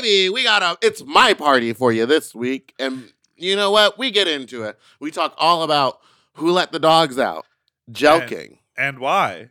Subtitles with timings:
[0.00, 0.78] baby, we got a.
[0.86, 3.98] It's my party for you this week, and you know what?
[3.98, 4.78] We get into it.
[4.98, 6.00] We talk all about
[6.34, 7.46] who let the dogs out,
[7.90, 8.58] joking.
[8.76, 9.50] And why?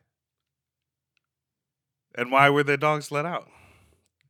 [2.15, 3.47] And why were the dogs let out?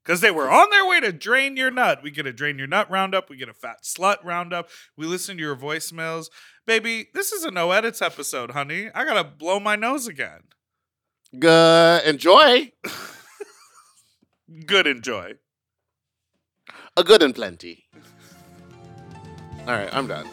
[0.04, 2.02] Because they were on their way to drain your nut.
[2.04, 3.30] We get a drain your nut roundup.
[3.30, 4.70] We get a fat slut roundup.
[4.98, 6.30] We listen to your voicemails.
[6.66, 8.90] Baby, this is a no edits episode, honey.
[8.94, 10.42] I gotta blow my nose again.
[11.40, 12.04] Good.
[12.06, 12.72] Enjoy.
[14.66, 15.36] Good enjoy.
[16.98, 17.86] A good and plenty.
[19.68, 20.28] All right, I'm done.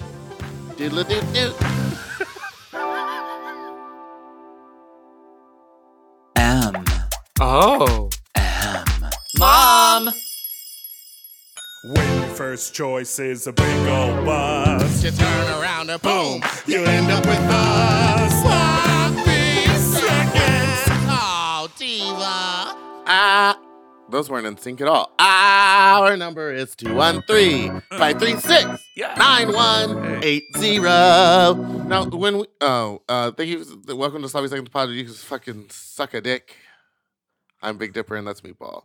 [0.77, 1.53] Doodle doo doo.
[6.37, 6.85] M.
[7.41, 8.11] Oh.
[8.35, 8.85] M.
[9.39, 10.11] Mom!
[11.85, 16.83] When your first choice is a big old bus, You turn around and boom, you
[16.85, 18.43] end up with us.
[18.43, 21.07] Sloppy seconds.
[21.09, 22.75] Oh, diva.
[23.07, 23.59] Ah.
[24.09, 25.13] Those weren't in sync at all.
[25.19, 28.81] Our number is 213 536
[29.19, 30.79] 9180.
[31.89, 32.45] Now, when we.
[32.61, 33.65] Oh, uh, thank you.
[33.97, 34.91] Welcome to Sloppy Seconds Pod.
[34.91, 36.55] You can fucking suck a dick.
[37.61, 38.85] I'm Big Dipper, and that's Meatball.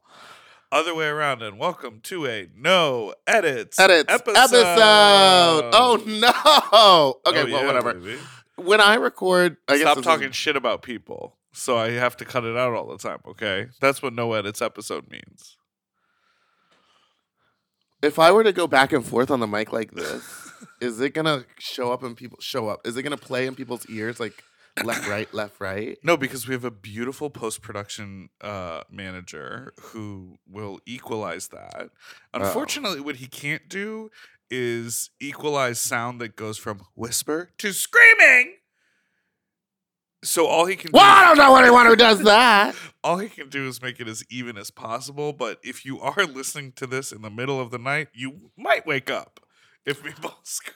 [0.71, 4.37] Other way around, and welcome to a no edits Edits episode.
[4.37, 5.71] episode.
[5.73, 6.29] Oh, no.
[6.29, 7.93] Okay, Oh, well, yeah, whatever.
[7.93, 8.17] baby.
[8.55, 11.37] When I record, I guess Stop this is- talking shit about people.
[11.53, 13.67] So I have to cut it out all the time, okay?
[13.79, 15.57] That's what no edits episode means.
[18.01, 21.13] If I were to go back and forth on the mic like this, is it
[21.13, 22.39] gonna show up in people?
[22.41, 22.87] Show up?
[22.87, 24.43] Is it gonna play in people's ears like
[24.83, 25.97] left, right, left, right?
[26.03, 31.89] No, because we have a beautiful post production uh, manager who will equalize that.
[32.33, 34.09] Unfortunately, what he can't do
[34.49, 38.55] is equalize sound that goes from whisper to screaming.
[40.23, 42.75] So all he can Well, I do, don't know anyone who does that.
[43.03, 45.33] all he can do is make it as even as possible.
[45.33, 48.85] But if you are listening to this in the middle of the night, you might
[48.85, 49.39] wake up
[49.85, 50.75] if we both scream.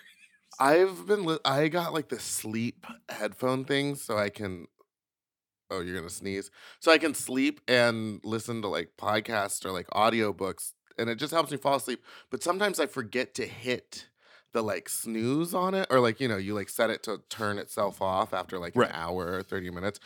[0.59, 1.25] I've been.
[1.25, 4.67] Li- I got like the sleep headphone thing, so I can.
[5.69, 6.49] Oh, you're gonna sneeze.
[6.79, 11.33] So I can sleep and listen to like podcasts or like audiobooks, and it just
[11.33, 12.01] helps me fall asleep.
[12.31, 14.07] But sometimes I forget to hit
[14.55, 17.57] the like snooze on it, or like you know, you like set it to turn
[17.59, 18.89] itself off after like Right.
[18.89, 19.99] an hour or thirty minutes,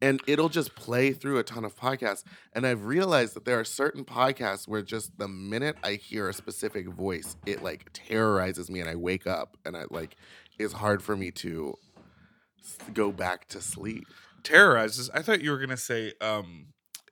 [0.00, 2.22] and it'll just play through a ton of podcasts.
[2.52, 6.32] And I've realized that there are certain podcasts where just the minute I hear a
[6.32, 10.16] specific voice, it like terrorizes me, and I wake up, and I like
[10.58, 11.74] it's hard for me to
[12.94, 14.06] go back to sleep.
[14.44, 15.10] Terrorizes.
[15.12, 16.66] I thought you were gonna say um,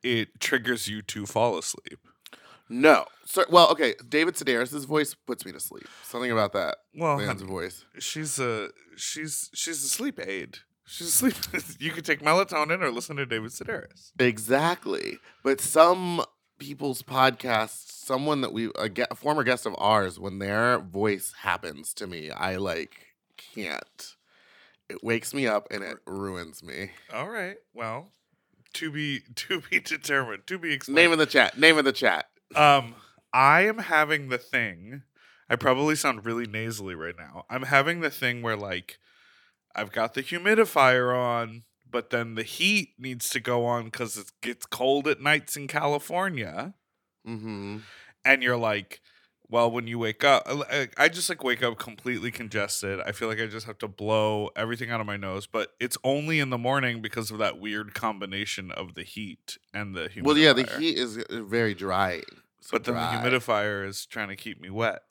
[0.04, 1.99] it triggers you to fall asleep.
[2.69, 3.95] No, so, well, okay.
[4.09, 5.87] David Sedaris' voice puts me to sleep.
[6.03, 7.85] Something about that Well, man's honey, voice.
[7.99, 10.59] she's a she's she's a sleep aid.
[10.87, 11.35] She's a sleep.
[11.79, 14.13] you could take melatonin or listen to David Sedaris.
[14.19, 15.19] Exactly.
[15.43, 16.25] But some
[16.59, 21.33] people's podcasts, someone that we a, ge- a former guest of ours, when their voice
[21.41, 22.97] happens to me, I like
[23.37, 24.15] can't.
[24.89, 26.91] It wakes me up and it ruins me.
[27.13, 27.57] All right.
[27.75, 28.13] Well,
[28.75, 30.47] to be to be determined.
[30.47, 30.97] To be explained.
[30.97, 31.59] Name in the chat.
[31.59, 32.27] Name in the chat.
[32.56, 32.94] Um,
[33.32, 35.03] I am having the thing.
[35.48, 37.44] I probably sound really nasally right now.
[37.50, 38.98] I'm having the thing where like
[39.75, 44.31] I've got the humidifier on, but then the heat needs to go on because it
[44.41, 46.75] gets cold at nights in California.
[47.26, 47.78] Mm-hmm.
[48.25, 49.00] and you're like
[49.48, 50.42] well when you wake up
[50.98, 54.50] I- just like wake up completely congested i feel like i just have to blow
[54.54, 57.94] everything out of my nose but it's only in the morning because of that weird
[57.94, 62.21] combination of the heat and the humidifier Well, yeah, the heat is uh, very dry.
[62.65, 63.21] So but then dry.
[63.23, 65.03] the humidifier is trying to keep me wet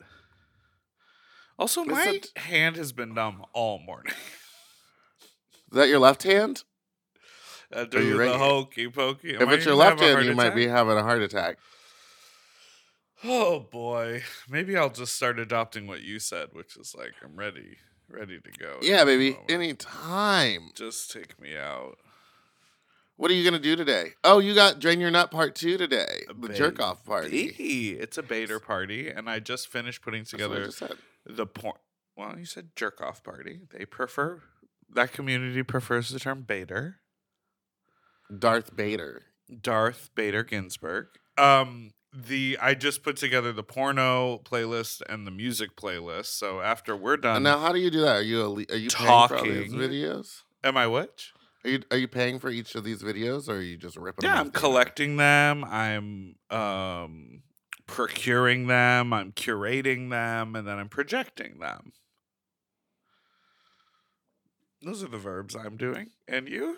[1.58, 4.12] also my it- hand has been numb all morning
[5.72, 6.62] Is that your left hand?
[7.74, 10.66] uh, you doing the right- hokey pokey if it's your left hand, you might be
[10.68, 11.58] having a heart attack.
[13.24, 17.78] Oh boy, maybe I'll just start adopting what you said, which is like I'm ready,
[18.08, 18.78] ready to go.
[18.82, 19.30] Yeah, baby.
[19.32, 19.50] moment.
[19.50, 20.70] Anytime.
[20.74, 21.96] just take me out.
[23.16, 24.10] What are you gonna do today?
[24.24, 26.24] Oh, you got drain your nut part two today.
[26.28, 27.46] The Ba- jerk off party.
[28.00, 30.96] It's a Bader party, and I just finished putting That's what I together
[31.26, 31.76] the porn.
[32.16, 33.60] Well, you said jerk off party.
[33.76, 34.42] They prefer
[34.92, 36.96] that community prefers the term Bader.
[38.36, 39.22] Darth Bader.
[39.60, 41.06] Darth Bader Ginsburg.
[41.36, 46.26] Um, the I just put together the porno playlist and the music playlist.
[46.26, 48.16] So after we're done, And now, how do you do that?
[48.16, 49.78] Are you a, are you paying for all these Talking.
[49.78, 50.42] videos?
[50.62, 51.33] am I which?
[51.64, 54.22] Are you are you paying for each of these videos, or are you just ripping?
[54.22, 54.30] Them?
[54.30, 55.64] Yeah, them I'm off the collecting them.
[55.64, 57.42] I'm um
[57.86, 59.12] procuring them.
[59.12, 61.92] I'm curating them, and then I'm projecting them.
[64.82, 66.10] Those are the verbs I'm doing.
[66.28, 66.76] And you?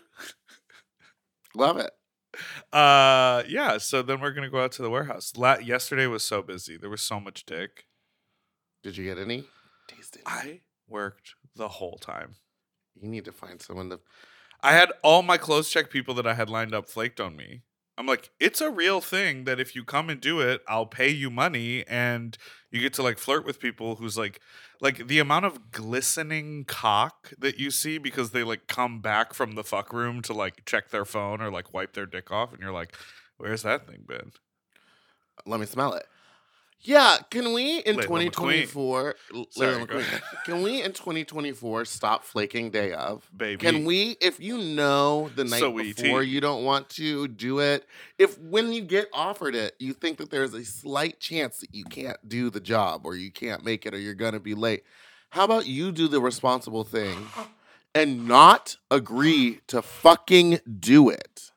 [1.54, 1.90] Love it.
[2.72, 3.78] uh, yeah.
[3.78, 5.32] So then we're gonna go out to the warehouse.
[5.36, 6.76] La- yesterday was so busy.
[6.76, 7.86] There was so much dick.
[8.82, 9.44] Did you get any?
[9.88, 10.22] Taste it.
[10.26, 12.36] I worked the whole time.
[12.94, 14.00] You need to find someone to.
[14.62, 17.62] I had all my clothes check people that I had lined up flaked on me.
[17.98, 21.08] I'm like, it's a real thing that if you come and do it, I'll pay
[21.08, 22.36] you money and
[22.70, 24.40] you get to like flirt with people who's like
[24.82, 29.54] like the amount of glistening cock that you see because they like come back from
[29.54, 32.60] the fuck room to like check their phone or like wipe their dick off and
[32.60, 32.94] you're like,
[33.38, 34.32] where's that thing been?
[35.46, 36.06] Let me smell it.
[36.80, 39.14] Yeah, can we in 2024?
[39.34, 40.44] L- Sorry, Layla go McQueen.
[40.44, 43.28] Can we in 2024 stop flaking day of?
[43.36, 43.66] Baby.
[43.66, 47.86] Can we, if you know the night So before you don't want to do it,
[48.18, 51.84] if when you get offered it, you think that there's a slight chance that you
[51.84, 54.84] can't do the job or you can't make it or you're gonna be late,
[55.30, 57.26] how about you do the responsible thing
[57.94, 61.50] and not agree to fucking do it?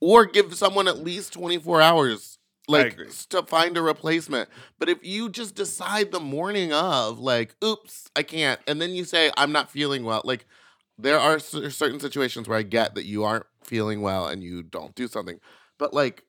[0.00, 2.31] Or give someone at least 24 hours
[2.68, 2.96] like
[3.30, 4.48] to find a replacement.
[4.78, 9.04] But if you just decide the morning of, like, oops, I can't, and then you
[9.04, 10.46] say, I'm not feeling well, like,
[10.98, 14.62] there are cer- certain situations where I get that you aren't feeling well and you
[14.62, 15.40] don't do something.
[15.78, 16.24] But, like,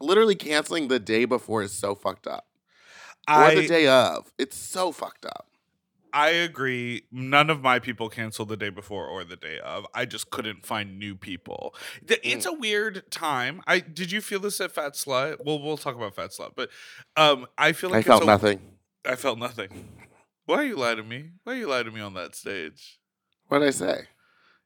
[0.00, 2.46] literally canceling the day before is so fucked up.
[3.28, 4.32] Or the day of.
[4.38, 5.46] It's so fucked up.
[6.16, 7.02] I agree.
[7.12, 9.86] None of my people canceled the day before or the day of.
[9.92, 11.74] I just couldn't find new people.
[12.08, 13.60] It's a weird time.
[13.66, 15.44] I did you feel this at Fat Slut?
[15.44, 16.70] Well, we'll talk about Fat Slut, but
[17.18, 18.60] um, I feel like I felt a- nothing.
[19.04, 19.88] I felt nothing.
[20.46, 21.32] Why you lie to me?
[21.44, 22.98] Why you lie to me on that stage?
[23.48, 24.04] What did I say?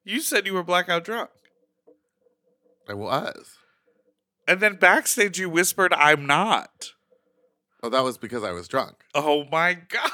[0.05, 1.31] You said you were blackout drunk,
[2.89, 3.57] I was.
[4.47, 6.93] and then backstage you whispered, "I'm not."
[7.83, 8.97] Oh, that was because I was drunk.
[9.17, 10.11] Oh my god.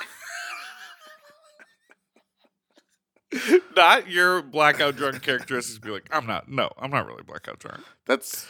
[3.77, 6.49] not your blackout drunk characteristics be like, I'm not.
[6.49, 7.83] No, I'm not really blackout drunk.
[8.07, 8.47] That's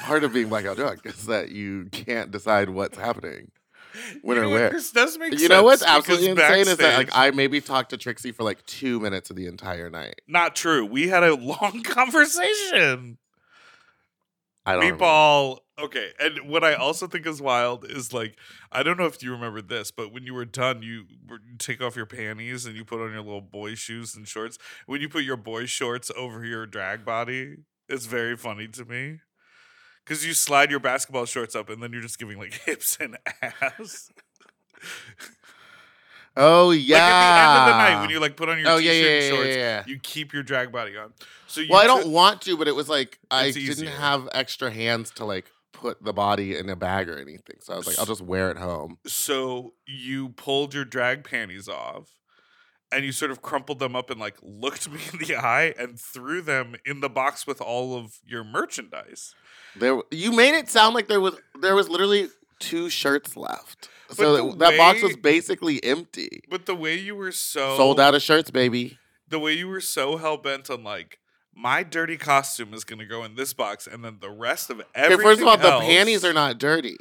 [0.00, 3.50] part of being blackout drunk is that you can't decide what's happening
[4.22, 4.70] when you or know where.
[4.70, 5.42] This does make sense.
[5.42, 8.64] You know what's absolutely insane is that like I maybe talked to Trixie for like
[8.66, 10.20] two minutes of the entire night.
[10.26, 10.84] not true.
[10.86, 13.18] We had a long conversation.
[14.64, 14.98] I don't.
[14.98, 15.58] Meatball.
[15.78, 18.36] Okay, and what I also think is wild is like
[18.72, 21.04] I don't know if you remember this, but when you were done, you
[21.58, 24.56] take off your panties and you put on your little boy shoes and shorts.
[24.86, 27.56] When you put your boy shorts over your drag body,
[27.90, 29.20] it's very funny to me.
[30.06, 33.18] Cause you slide your basketball shorts up and then you're just giving like hips and
[33.42, 34.08] ass.
[36.36, 36.96] Oh yeah.
[37.00, 38.94] Like at the end of the night when you like put on your oh t-shirt
[38.94, 41.12] yeah, yeah, and yeah, shorts, yeah, you keep your drag body on.
[41.48, 43.90] So you Well, I don't want to, but it was like I didn't easier.
[43.90, 47.56] have extra hands to like put the body in a bag or anything.
[47.60, 48.98] So I was like, I'll just wear it home.
[49.06, 52.10] so you pulled your drag panties off
[52.92, 55.98] and you sort of crumpled them up and like looked me in the eye and
[55.98, 59.34] threw them in the box with all of your merchandise.
[59.76, 63.88] There, you made it sound like there was there was literally two shirts left.
[64.10, 66.42] So the that, that box was basically empty.
[66.48, 68.98] But the way you were so Sold out of shirts, baby.
[69.28, 71.18] the way you were so hell bent on like
[71.56, 74.88] my dirty costume is gonna go in this box and then the rest of Okay,
[74.94, 75.24] everything.
[75.24, 76.96] first of all, the panties are not dirty.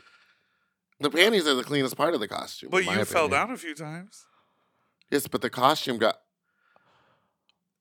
[1.01, 2.69] The panties are the cleanest part of the costume.
[2.71, 3.31] But you fell opinion.
[3.31, 4.25] down a few times.
[5.11, 6.15] Yes, but the costume got.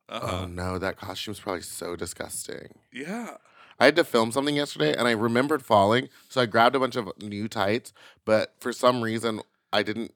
[0.09, 0.41] Uh-uh.
[0.43, 2.75] Oh no, that costume's probably so disgusting.
[2.93, 3.37] Yeah.
[3.79, 6.09] I had to film something yesterday and I remembered falling.
[6.29, 7.93] So I grabbed a bunch of new tights,
[8.25, 9.41] but for some reason
[9.73, 10.13] I didn't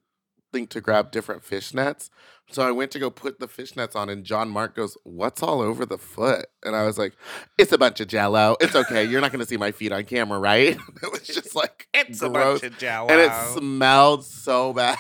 [0.52, 2.10] think to grab different fishnets.
[2.50, 5.60] So I went to go put the fishnets on and John Mark goes, What's all
[5.60, 6.46] over the foot?
[6.64, 7.12] And I was like,
[7.58, 8.56] It's a bunch of jello.
[8.60, 9.04] It's okay.
[9.04, 10.68] You're not gonna see my feet on camera, right?
[11.02, 12.60] it was just like It's a gross.
[12.62, 13.08] bunch of jello.
[13.10, 14.96] and it smelled so bad.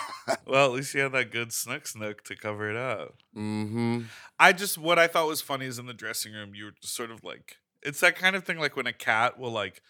[0.46, 3.14] well, at least you had that good snook snook to cover it up.
[3.34, 4.02] mm-hmm.
[4.38, 6.94] I just what I thought was funny is in the dressing room you were just
[6.94, 9.80] sort of like it's that kind of thing like when a cat will like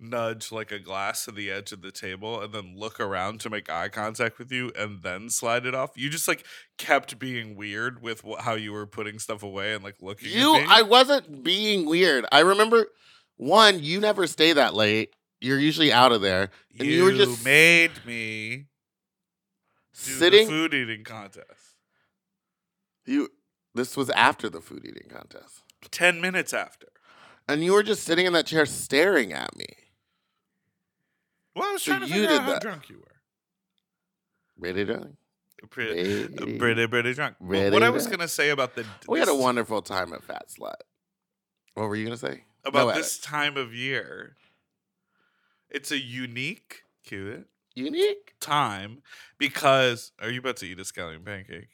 [0.00, 3.50] nudge like a glass to the edge of the table and then look around to
[3.50, 5.90] make eye contact with you and then slide it off.
[5.96, 6.44] You just like
[6.76, 10.30] kept being weird with wh- how you were putting stuff away and like looking.
[10.30, 10.66] You, at me.
[10.70, 12.24] I wasn't being weird.
[12.30, 12.86] I remember
[13.36, 15.10] one, you never stay that late.
[15.40, 16.50] You're usually out of there.
[16.78, 18.66] and you were just- made me
[19.92, 21.74] Sitting the food eating contest.
[23.04, 23.30] You
[23.74, 25.62] this was after the food eating contest.
[25.90, 26.86] Ten minutes after.
[27.48, 29.66] And you were just sitting in that chair staring at me.
[31.58, 32.62] Well, I was So trying to you figure did out how that.
[32.62, 33.14] drunk you were.
[34.58, 35.16] Really darling?
[35.70, 37.36] Pretty, pretty, pretty drunk.
[37.40, 40.46] Really what I was gonna say about the We had a wonderful time at Fat
[40.48, 40.74] Slut.
[41.74, 42.44] What were you gonna say?
[42.64, 44.36] about No this time of year.
[45.70, 48.34] It's a unique, cute Unique?
[48.40, 49.02] time
[49.38, 51.68] because are you about to eat a scallion pancake?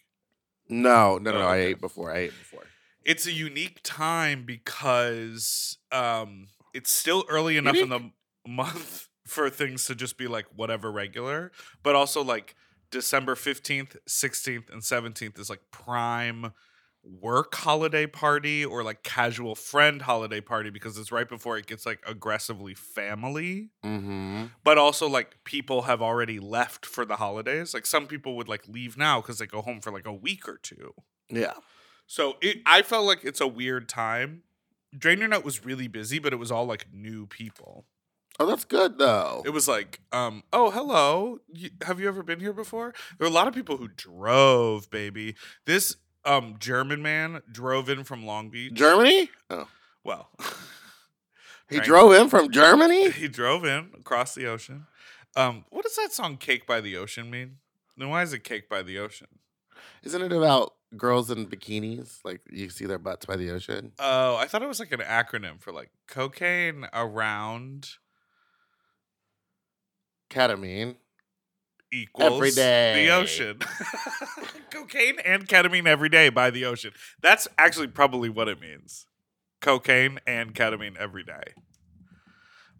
[0.68, 1.46] No, no, no, Oh, no.
[1.48, 2.10] I ate before.
[2.12, 2.64] I ate before.
[3.04, 8.10] It's a unique time because um it's still early enough in the
[8.46, 11.50] month for things to just be like whatever regular,
[11.82, 12.54] but also like
[12.90, 16.52] December 15th, 16th, and 17th is like prime
[17.20, 21.84] work holiday party or like casual friend holiday party because it's right before it gets
[21.84, 24.44] like aggressively family Mm-hmm.
[24.64, 28.66] but also like people have already left for the holidays like some people would like
[28.68, 30.94] leave now because they go home for like a week or two
[31.28, 31.52] Yeah.
[32.06, 34.42] so it, I felt like it's a weird time.
[34.96, 37.84] Drain Your Nut was really busy, but it was all like new people.
[38.40, 39.42] Oh, that's good though.
[39.46, 41.38] It was like, um, oh, hello.
[41.48, 42.92] Y- have you ever been here before?
[43.18, 45.36] There were a lot of people who drove, baby.
[45.66, 48.72] This um German man drove in from Long Beach.
[48.74, 49.30] Germany?
[49.50, 49.68] Oh.
[50.02, 50.30] well,
[51.70, 51.86] He Right.
[51.86, 53.10] drove in from Germany?
[53.12, 54.86] he drove in across the ocean.
[55.36, 57.56] Um, what does that song "Cake by the Ocean" mean?
[57.96, 59.28] Then why is it "Cake by the Ocean"?
[60.02, 62.18] Isn't it about girls in bikinis?
[62.24, 63.92] Like you see their butts by the ocean?
[63.98, 67.88] Oh, I thought it was like an acronym for like cocaine around
[70.34, 70.96] Ketamine.
[71.92, 73.06] equals day.
[73.06, 73.60] the ocean.
[74.70, 76.92] Cocaine and ketamine every day by the ocean.
[77.22, 79.06] That's actually probably what it means.
[79.60, 81.54] Cocaine and ketamine every day.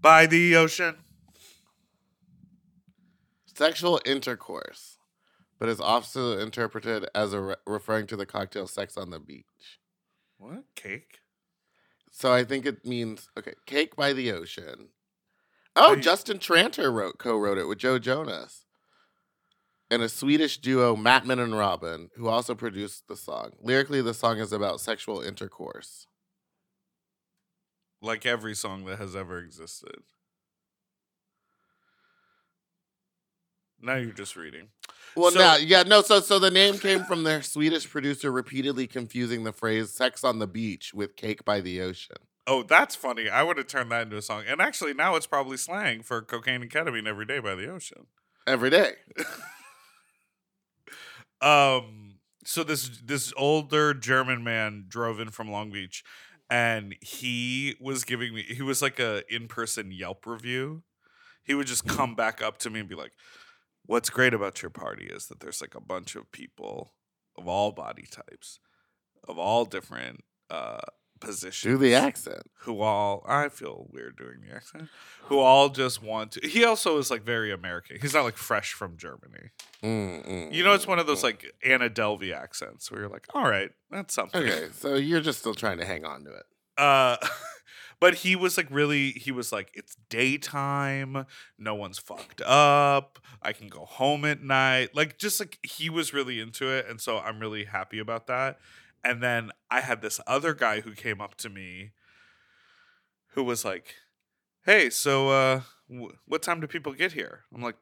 [0.01, 0.97] By the ocean.
[3.47, 4.99] Sexual intercourse,
[5.61, 9.79] but is also interpreted as a re- referring to the cocktail sex on the beach.
[10.39, 10.65] What?
[10.75, 11.21] Cake?
[12.11, 14.89] So I think it means okay, cake by the ocean.
[15.77, 16.03] Oh, Wait.
[16.03, 18.65] Justin Tranter wrote co-wrote it with Joe Jonas.
[19.91, 23.53] And a Swedish duo, Mattman and Robin, who also produced the song.
[23.61, 26.07] Lyrically, the song is about sexual intercourse.
[28.01, 30.03] Like every song that has ever existed.
[33.81, 34.69] Now you're just reading.
[35.17, 36.03] Well, So- now, yeah, no.
[36.03, 40.39] So, so the name came from their Swedish producer repeatedly confusing the phrase "sex on
[40.39, 43.29] the beach" with "cake by the ocean." Oh, that's funny.
[43.29, 44.45] I would have turned that into a song.
[44.47, 48.07] And actually, now it's probably slang for cocaine and ketamine every day by the ocean.
[48.47, 48.93] Every day.
[51.41, 56.03] um so this this older german man drove in from long beach
[56.51, 60.83] and he was giving me he was like a in-person yelp review
[61.45, 63.13] he would just come back up to me and be like
[63.87, 66.95] what's great about your party is that there's like a bunch of people
[67.37, 68.59] of all body types
[69.27, 70.79] of all different uh
[71.63, 72.43] Do the accent.
[72.61, 74.89] who all I feel weird doing the accent.
[75.25, 76.47] Who all just want to.
[76.49, 77.99] He also is like very American.
[78.01, 79.51] He's not like fresh from Germany.
[79.83, 83.27] Mm, mm, You know, it's one of those like Anna Delvey accents where you're like,
[83.35, 84.43] all right, that's something.
[84.43, 86.45] Okay, so you're just still trying to hang on to it.
[86.77, 87.17] Uh,
[88.01, 89.11] but he was like really.
[89.13, 91.27] He was like, it's daytime.
[91.59, 93.19] No one's fucked up.
[93.43, 94.95] I can go home at night.
[94.95, 98.59] Like just like he was really into it, and so I'm really happy about that.
[99.05, 101.93] And then I had this other guy who came up to me,
[103.35, 103.95] who was like,
[104.65, 107.77] "Hey, so uh, w- what time do people get here?" I'm like,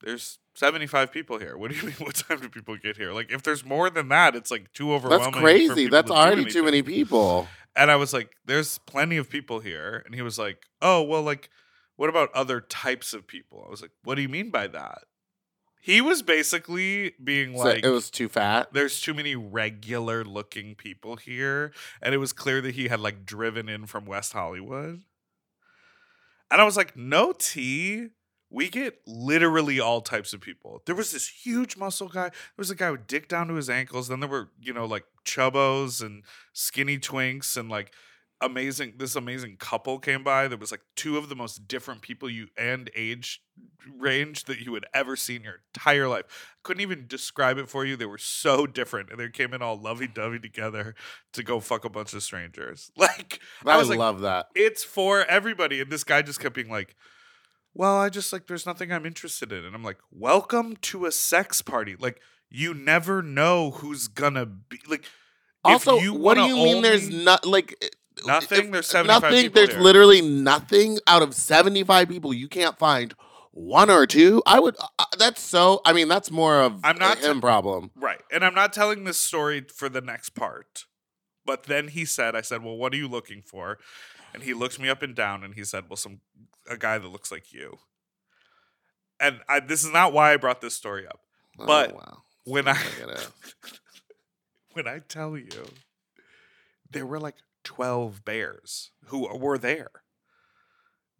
[0.00, 1.56] "There's 75 people here.
[1.58, 1.96] What do you mean?
[2.06, 3.12] What time do people get here?
[3.12, 5.32] Like, if there's more than that, it's like too overwhelming.
[5.32, 5.88] That's crazy.
[5.88, 7.48] That's to already too many people.
[7.76, 11.22] And I was like, "There's plenty of people here." And he was like, "Oh, well,
[11.22, 11.50] like,
[11.96, 15.02] what about other types of people?" I was like, "What do you mean by that?"
[15.84, 18.72] He was basically being So like, it was too fat.
[18.72, 21.72] there's too many regular looking people here.
[22.00, 25.02] And it was clear that he had like driven in from west hollywood.
[26.50, 28.08] And i was like no t
[28.48, 30.80] we get literally all types of people.
[30.86, 32.28] There was this huge muscle guy.
[32.28, 34.08] There was a guy with dick down to his ankles.
[34.08, 36.22] Then there were you know like chubbos and
[36.54, 37.92] skinny twinks and like
[38.44, 42.28] amazing this amazing couple came by there was like two of the most different people
[42.28, 43.40] you and age
[43.98, 46.24] range that you would ever see in your entire life.
[46.62, 47.96] Couldn't even describe it for you.
[47.96, 50.94] They were so different and they came in all lovey-dovey together
[51.32, 52.90] to go fuck a bunch of strangers.
[52.96, 54.46] Like I, I like, love that.
[54.54, 55.80] it's for everybody.
[55.80, 56.96] And this guy just kept being like
[57.74, 59.64] well i just like there's nothing i'm interested in.
[59.64, 61.96] And i'm like welcome to a sex party.
[61.98, 62.20] Like
[62.50, 65.04] you never know who's gonna be like
[65.64, 66.82] Also, you what do you mean?
[66.82, 67.88] There's not like eh,
[68.26, 68.66] Nothing?
[68.66, 69.42] if- There's 75 nothing.
[69.42, 69.82] people There's here.
[69.82, 72.32] literally nothing out of 75 people.
[72.32, 73.14] You can't find
[73.52, 74.42] one or two.
[74.46, 74.76] I would.
[74.98, 75.80] Uh, that's so.
[75.84, 77.90] I mean, that's more of I'm not a him problem.
[77.94, 78.20] Right.
[78.32, 80.84] And I'm not telling this story for the next part.
[81.46, 83.78] But then he said, I said, Well, what are you looking for?
[84.32, 86.20] And he looked me up and down and he said, Well, some
[86.68, 87.78] a guy that looks like you.
[89.20, 91.20] And I, this is not why I brought this story up.
[91.56, 92.22] But oh, wow.
[92.44, 93.30] When I like it is.
[94.72, 95.66] when I tell you
[96.90, 99.90] there were like 12 bears who were there.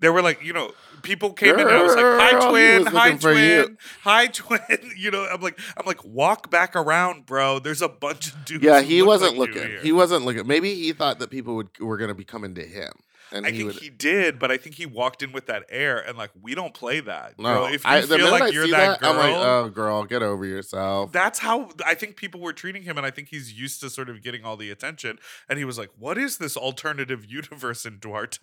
[0.01, 0.73] There were like, you know,
[1.03, 3.63] people came in and I was like, hi twin, hi looking for you.
[3.65, 4.93] twin, hi twin.
[4.99, 7.59] You know, I'm like, I'm like, walk back around, bro.
[7.59, 8.65] There's a bunch of dudes.
[8.65, 9.79] Yeah, he wasn't like looking.
[9.83, 10.47] He wasn't looking.
[10.47, 12.93] Maybe he thought that people would were going to be coming to him.
[13.35, 13.83] And I he think would.
[13.83, 16.73] he did, but I think he walked in with that air, and like we don't
[16.73, 17.39] play that.
[17.39, 19.69] no, Girl, if you I, feel like I you're see that, girl, I'm like, oh,
[19.69, 21.13] girl, get over yourself.
[21.13, 24.09] that's how I think people were treating him, and I think he's used to sort
[24.09, 25.19] of getting all the attention.
[25.49, 28.39] And he was like, "What is this alternative universe in Duarte?"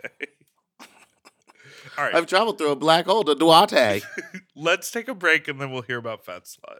[1.98, 4.01] all right, I've traveled through a black hole to Duarte.
[4.55, 6.79] let's take a break, and then we'll hear about Fat Slut.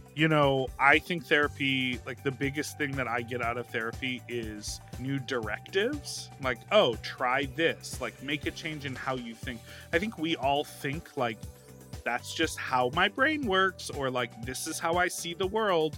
[0.13, 4.21] You know, I think therapy, like the biggest thing that I get out of therapy
[4.27, 6.29] is new directives.
[6.41, 8.01] Like, oh, try this.
[8.01, 9.61] Like, make a change in how you think.
[9.93, 11.37] I think we all think, like,
[12.03, 15.97] that's just how my brain works, or like, this is how I see the world.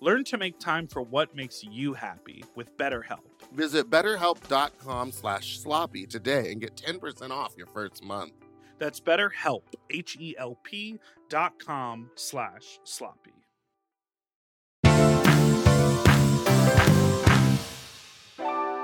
[0.00, 3.20] Learn to make time for what makes you happy with BetterHelp.
[3.52, 8.32] Visit betterhelp.com slash sloppy today and get 10% off your first month.
[8.78, 13.34] That's BetterHelp, H-E-L-P dot com slash sloppy.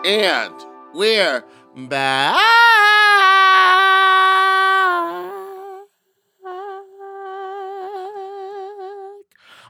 [0.04, 0.54] And
[0.94, 1.42] we're
[1.88, 2.75] back.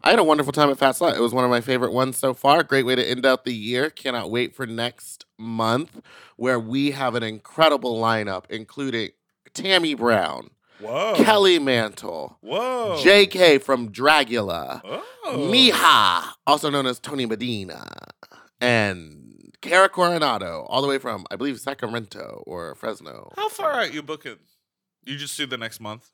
[0.07, 1.17] I had a wonderful time at Fat Slut.
[1.17, 2.63] It was one of my favorite ones so far.
[2.63, 3.91] Great way to end out the year.
[3.91, 6.01] Cannot wait for next month,
[6.37, 9.09] where we have an incredible lineup, including
[9.53, 15.03] Tammy Brown, Whoa, Kelly Mantle, Whoa, JK from Dragula, Oh.
[15.51, 17.85] Miha, also known as Tony Medina,
[18.61, 23.33] and Cara Coronado, all the way from, I believe, Sacramento or Fresno.
[23.35, 24.37] How far out are you booking?
[25.05, 26.13] You just do the next month.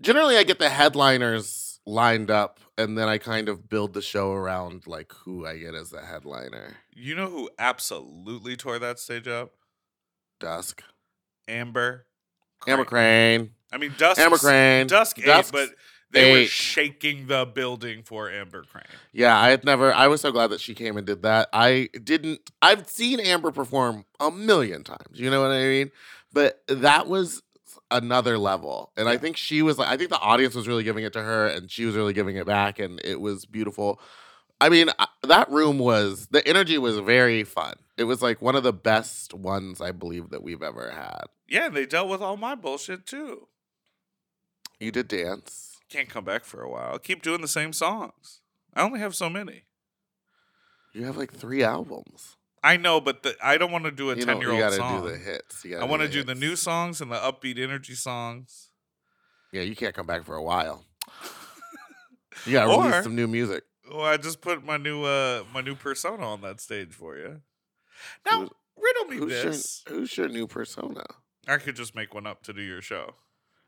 [0.00, 4.32] Generally, I get the headliners lined up, and then I kind of build the show
[4.32, 6.76] around like who I get as the headliner.
[6.94, 9.52] You know who absolutely tore that stage up?
[10.40, 10.82] Dusk,
[11.48, 12.06] Amber.
[12.66, 14.20] Amber Crane, I mean, Dusk.
[14.20, 15.70] Amber Crane, Dusk ate, but
[16.12, 18.84] they were shaking the building for Amber Crane.
[19.12, 19.92] Yeah, I had never.
[19.92, 21.48] I was so glad that she came and did that.
[21.52, 22.50] I didn't.
[22.60, 25.18] I've seen Amber perform a million times.
[25.18, 25.90] You know what I mean?
[26.32, 27.42] But that was
[27.90, 29.88] another level, and I think she was like.
[29.88, 32.36] I think the audience was really giving it to her, and she was really giving
[32.36, 34.00] it back, and it was beautiful.
[34.60, 34.90] I mean,
[35.24, 37.74] that room was the energy was very fun.
[37.98, 41.24] It was like one of the best ones I believe that we've ever had.
[41.48, 43.48] Yeah, they dealt with all my bullshit too.
[44.78, 45.78] You did dance.
[45.88, 46.98] Can't come back for a while.
[46.98, 48.40] Keep doing the same songs.
[48.74, 49.64] I only have so many.
[50.94, 52.36] You have like three albums.
[52.64, 55.02] I know, but the, I don't want to do a ten year old song.
[55.04, 55.64] do the hits.
[55.78, 58.70] I want to do the new songs and the upbeat energy songs.
[59.52, 60.84] Yeah, you can't come back for a while.
[62.46, 63.64] You gotta Or- release some new music.
[63.90, 67.42] Well, I just put my new uh my new persona on that stage for you.
[68.24, 69.82] Now, riddle me Who's this.
[69.88, 71.04] your, who's your new persona?
[71.46, 73.16] I could just make one up to do your show,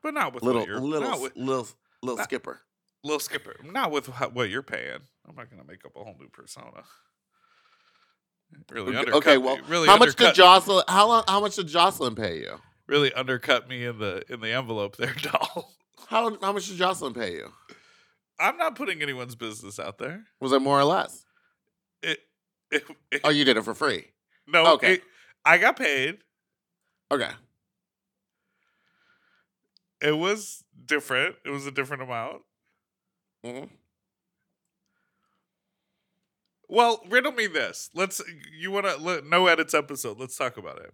[0.03, 1.67] but not with Little little not with, little
[2.03, 2.61] little not- skipper.
[3.03, 5.01] little skipper, not with what you're paying.
[5.29, 6.85] I'm not gonna make up a whole new persona.
[8.71, 9.17] Really Okay, undercut.
[9.19, 10.85] okay, me- well, really how much did Jocelyn?
[10.89, 11.25] How long?
[11.29, 12.61] How much did Jocelyn pay you?
[12.87, 15.73] really undercut me in the in the envelope there, doll.
[16.09, 17.51] How how much did Jocelyn pay you?
[18.39, 20.25] I'm not putting anyone's business out there.
[20.41, 21.25] Was it more or less?
[22.03, 22.19] It,
[22.71, 24.07] it, it- Oh, you did it for free.
[24.47, 24.95] no, okay.
[24.95, 25.03] it-
[25.45, 26.19] I got paid.
[27.13, 27.31] Okay.
[30.03, 31.37] It was different.
[31.45, 32.43] It was a different amount.
[33.45, 33.69] Mhm.
[36.75, 37.91] Well, riddle me this.
[37.95, 38.21] Let's.
[38.59, 40.19] You want to no edits episode?
[40.19, 40.93] Let's talk about it.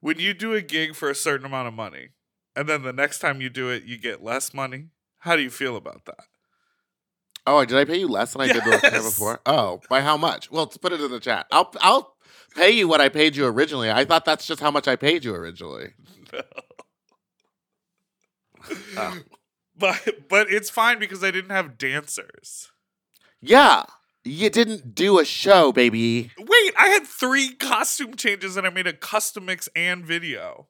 [0.00, 2.10] when you do a gig for a certain amount of money,
[2.56, 4.88] and then the next time you do it, you get less money.
[5.20, 6.24] How do you feel about that?
[7.46, 9.40] Oh, did I pay you less than I did the time before?
[9.46, 10.50] Oh, by how much?
[10.50, 11.46] Well, let's put it in the chat.
[11.50, 12.16] I'll I'll
[12.54, 13.90] pay you what I paid you originally.
[13.90, 15.94] I thought that's just how much I paid you originally.
[18.96, 19.18] Oh.
[19.76, 22.70] But but it's fine because I didn't have dancers.
[23.40, 23.84] Yeah,
[24.24, 26.30] you didn't do a show, baby.
[26.38, 30.68] Wait, I had three costume changes and I made a custom mix and video.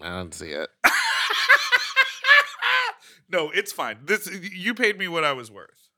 [0.00, 0.68] I don't see it.
[3.30, 3.98] no, it's fine.
[4.04, 5.88] This you paid me what I was worth.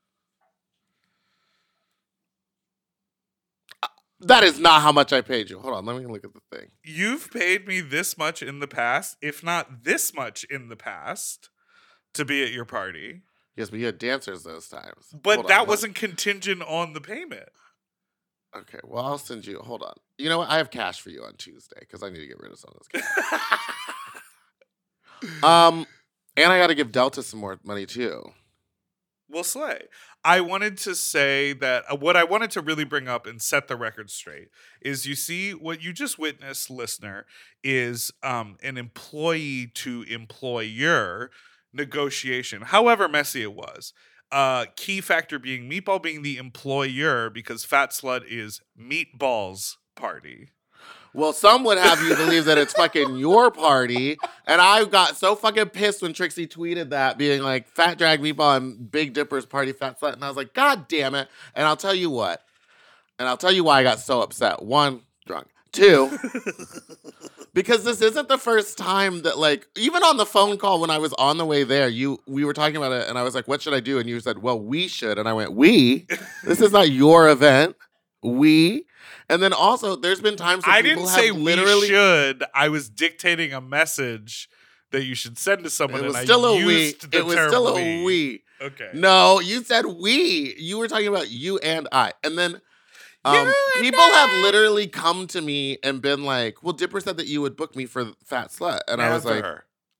[3.83, 3.87] Uh,
[4.21, 5.59] that is not how much I paid you.
[5.59, 6.69] Hold on, let me look at the thing.
[6.85, 11.49] You've paid me this much in the past, if not this much in the past,
[12.13, 13.23] to be at your party.
[13.57, 15.07] Yes, but you had dancers those times.
[15.11, 17.49] But Hold that hold- wasn't contingent on the payment.
[18.55, 19.59] Okay, well, I'll send you.
[19.59, 19.95] Hold on.
[20.17, 20.49] You know what?
[20.49, 22.73] I have cash for you on Tuesday because I need to get rid of some
[22.73, 23.59] of this cash.
[25.43, 25.85] um,
[26.37, 28.31] and I got to give Delta some more money too.
[29.29, 29.81] Well, Slay.
[30.23, 33.67] I wanted to say that uh, what I wanted to really bring up and set
[33.67, 34.47] the record straight
[34.81, 37.25] is you see what you just witnessed, listener,
[37.63, 41.29] is um, an employee to employer
[41.73, 43.93] negotiation, however messy it was.
[44.31, 50.49] Uh, key factor being Meatball being the employer because Fat Slut is Meatball's party.
[51.13, 55.35] Well, some would have you believe that it's fucking your party, and I got so
[55.35, 59.71] fucking pissed when Trixie tweeted that, being like "Fat Drag Meatball and Big Dipper's party,
[59.71, 62.43] Fat Slut," and I was like, "God damn it!" And I'll tell you what,
[63.17, 64.61] and I'll tell you why I got so upset.
[64.61, 65.47] One, drunk.
[65.71, 66.09] Two,
[67.57, 70.99] because this isn't the first time that like even on the phone call when I
[70.99, 73.47] was on the way there, you we were talking about it and I was like,
[73.47, 76.05] "What should I do?" And you said, "Well, we should." And I went, "We?
[76.43, 77.75] This is not your event.
[78.21, 78.85] We."
[79.27, 82.43] And then also, there's been times I people didn't have say literally we should.
[82.53, 84.49] I was dictating a message
[84.91, 86.03] that you should send to someone.
[86.03, 86.95] It was and still I a we.
[87.11, 87.81] It was still we.
[87.81, 88.43] a we.
[88.61, 88.91] Okay.
[88.93, 90.53] No, you said we.
[90.59, 92.13] You were talking about you and I.
[92.23, 92.61] And then
[93.27, 97.17] um, You and people have literally come to me and been like, "Well, Dipper said
[97.17, 99.45] that you would book me for Fat Slut," and I was like,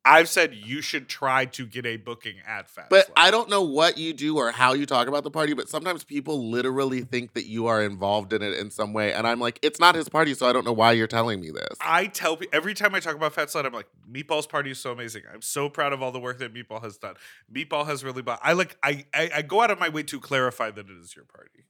[0.06, 3.14] I've said you should try to get a booking at Fat "But Slut.
[3.18, 6.06] I don't know what you do or how you talk about the party, but sometimes
[6.06, 9.60] people literally think that you are involved in it in some way, and I'm like,
[9.62, 12.40] it's not his party, so I don't know why you're telling me this." I tell
[12.54, 15.24] every time I talk about Fat Slut, I'm like, Meatball's party is so amazing.
[15.34, 17.16] I'm so proud of all the work that Meatball has done.
[17.54, 18.40] Meatball has really bought.
[18.42, 18.78] I like.
[18.82, 21.66] I, I I go out of my way to clarify that it is your party.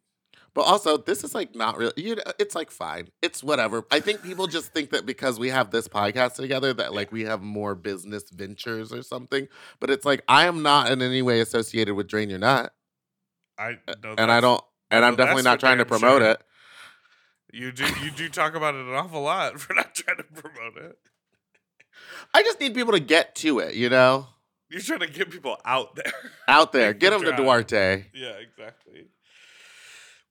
[0.54, 1.92] But also, this is like not real.
[1.96, 3.10] You know, it's like fine.
[3.22, 3.86] It's whatever.
[3.92, 7.26] I think people just think that because we have this podcast together, that like we
[7.26, 9.48] have more business ventures or something.
[9.80, 12.74] But it's like I am not in any way associated with Drain Your Nut,
[13.58, 14.64] I know and I don't.
[14.90, 16.32] And I'm definitely not trying to promote sure.
[16.32, 16.42] it.
[17.52, 20.78] You do you do talk about it an awful lot for not trying to promote
[20.78, 20.98] it.
[22.34, 23.76] I just need people to get to it.
[23.76, 24.28] You know,
[24.70, 26.14] You're trying to get people out there.
[26.48, 27.44] out there, get the them to.
[27.44, 28.06] Duarte.
[28.14, 29.08] Yeah, exactly.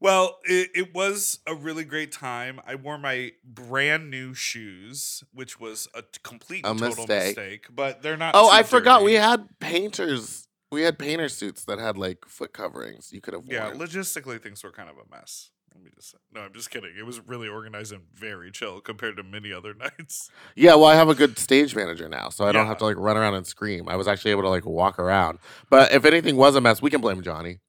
[0.00, 2.60] Well, it, it was a really great time.
[2.66, 7.36] I wore my brand new shoes, which was a complete A total mistake.
[7.36, 7.66] mistake.
[7.74, 8.34] But they're not.
[8.36, 9.02] Oh, I forgot.
[9.02, 10.48] We had painters.
[10.70, 13.10] We had painter suits that had like foot coverings.
[13.12, 13.78] You could have Yeah, worn.
[13.78, 15.50] logistically, things were kind of a mess.
[15.74, 16.18] Let me just say.
[16.32, 16.92] No, I'm just kidding.
[16.98, 20.30] It was really organized and very chill compared to many other nights.
[20.54, 22.96] Yeah, well, I have a good stage manager now, so I don't have to like
[22.96, 23.88] run around and scream.
[23.88, 25.38] I was actually able to like walk around.
[25.70, 27.60] But if anything was a mess, we can blame Johnny.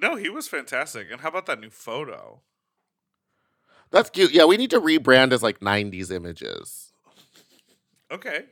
[0.00, 1.08] No, he was fantastic.
[1.10, 2.40] And how about that new photo?
[3.90, 4.32] That's cute.
[4.32, 6.92] Yeah, we need to rebrand as like '90s images.
[8.10, 8.46] Okay.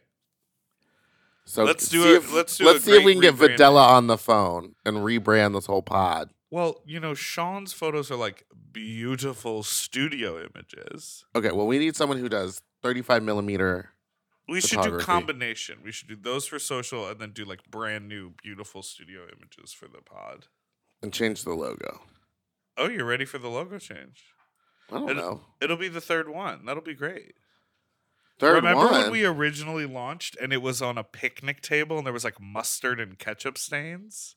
[1.44, 3.56] So Let's do if- let's do let's see if we can get rebranding.
[3.58, 6.30] Videla on the phone and rebrand this whole pod.
[6.50, 11.24] Well, you know, Sean's photos are like beautiful studio images.
[11.36, 13.90] Okay, well, we need someone who does 35 millimeter.
[14.48, 15.78] We should do combination.
[15.84, 19.72] We should do those for social and then do like brand new beautiful studio images
[19.72, 20.46] for the pod.
[21.02, 22.00] And change the logo.
[22.76, 24.24] Oh, you're ready for the logo change?
[24.90, 25.44] I don't And- know.
[25.60, 26.64] It'll be the third one.
[26.64, 27.34] That'll be great.
[28.38, 28.92] Third Remember one.
[29.02, 32.38] when we originally launched and it was on a picnic table and there was like
[32.40, 34.36] mustard and ketchup stains?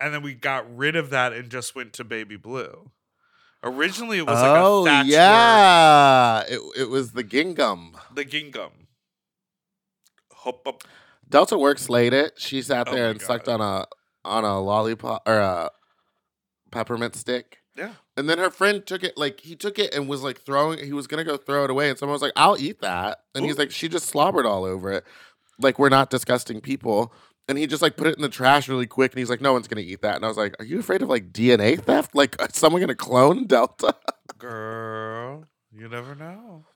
[0.00, 2.90] And then we got rid of that and just went to baby blue.
[3.62, 7.96] Originally it was like oh a thatchwork, yeah, it it was the gingham.
[8.14, 8.88] the gingham.
[10.32, 10.82] Hop up.
[11.28, 12.34] Delta Works slayed it.
[12.38, 13.86] She sat Oh there my and sucked on a
[14.24, 15.70] on a lollipop or a
[16.70, 17.58] peppermint stick.
[17.76, 17.94] Yeah.
[18.16, 20.84] And then her friend took it, like he took it and was like throwing.
[20.84, 23.44] He was gonna go throw it away, and someone was like, "I'll eat that," and
[23.44, 25.04] he's like, "She just slobbered all over it."
[25.58, 27.12] Like we're not disgusting people.
[27.46, 29.52] And he just like put it in the trash really quick, and he's like, "No
[29.52, 32.14] one's gonna eat that." And I was like, "Are you afraid of like DNA theft?
[32.14, 33.94] Like is someone gonna clone Delta?"
[34.38, 36.66] Girl, you never know.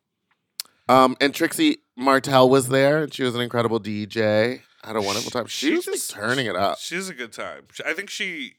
[0.88, 4.62] Um, and Trixie Mattel was there, and she was an incredible DJ.
[4.84, 5.46] Had a wonderful time.
[5.46, 6.78] She was just turning it up.
[6.78, 7.62] She's a good time.
[7.84, 8.54] I think she,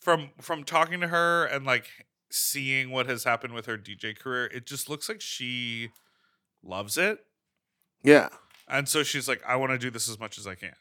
[0.00, 1.86] from from talking to her and like
[2.30, 5.90] seeing what has happened with her DJ career, it just looks like she
[6.62, 7.20] loves it,
[8.02, 8.28] Yeah.
[8.66, 10.74] and so she's like, I want to do this as much as I can.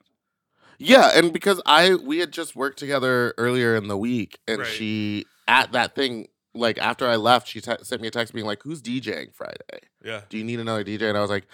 [0.80, 4.68] Yeah, and because I we had just worked together earlier in the week, and Right.
[4.68, 8.46] she at that thing like after I left, she te- sent me a text being
[8.46, 9.82] like, "Who's DJing Friday?
[10.04, 10.22] Yeah.
[10.30, 11.46] Do you need another DJ?" And I was like,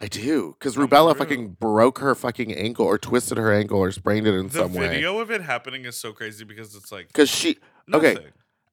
[0.00, 4.26] "I do," because Rubella fucking broke her fucking ankle or twisted her ankle or sprained
[4.26, 4.86] it in The some way.
[4.88, 7.58] The video of it happening is so crazy because it's like Because she
[7.92, 8.16] okay.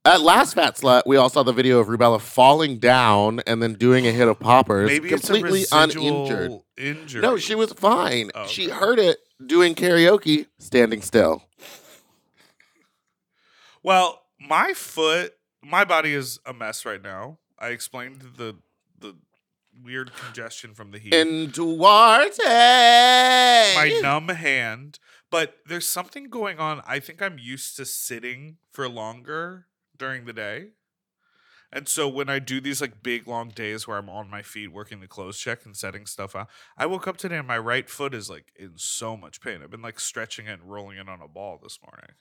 [0.05, 3.73] at last Fat Slut, we all saw the video of Rubella falling down and then
[3.73, 6.61] doing a hit of poppers, Maybe completely it's a residual uninjured.
[6.77, 7.21] Injury.
[7.21, 8.29] No, she was fine.
[8.35, 8.75] Oh, She okay.
[8.75, 11.43] heard it doing karaoke, standing still.
[13.83, 15.33] Well, my foot,
[15.63, 17.37] my body is a mess right now.
[17.59, 18.55] I explained the
[19.83, 21.13] weird congestion from the heat.
[21.13, 22.43] In Duarte.
[23.75, 26.81] my numb hand, but there's something going on.
[26.87, 30.69] I think I'm used to sitting for longer during the day.
[31.71, 34.71] And so when I do these like big long days where I'm on my feet
[34.71, 37.89] working the clothes check and setting stuff out, I woke up today and my right
[37.89, 39.61] foot is like in so much pain.
[39.61, 42.15] I've been like stretching it and rolling it on a ball this morning.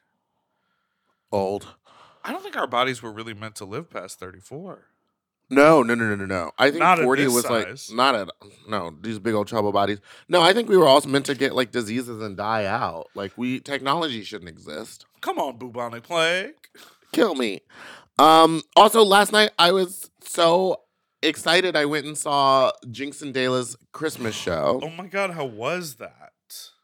[1.30, 1.76] Old.
[2.24, 4.86] I don't think our bodies were really meant to live past 34.
[5.54, 6.50] No, no, no, no, no, no.
[6.58, 7.88] I think Not at 40 this was size.
[7.90, 8.28] like, not at,
[8.68, 10.00] no, these big old trouble bodies.
[10.28, 13.08] No, I think we were also meant to get like diseases and die out.
[13.14, 15.06] Like, we, technology shouldn't exist.
[15.20, 16.54] Come on, bubonic plague.
[17.12, 17.62] kill me.
[18.18, 20.82] Um, also, last night I was so
[21.22, 21.74] excited.
[21.76, 24.80] I went and saw Jinkx and DeLa's Christmas show.
[24.82, 26.32] Oh my god, how was that?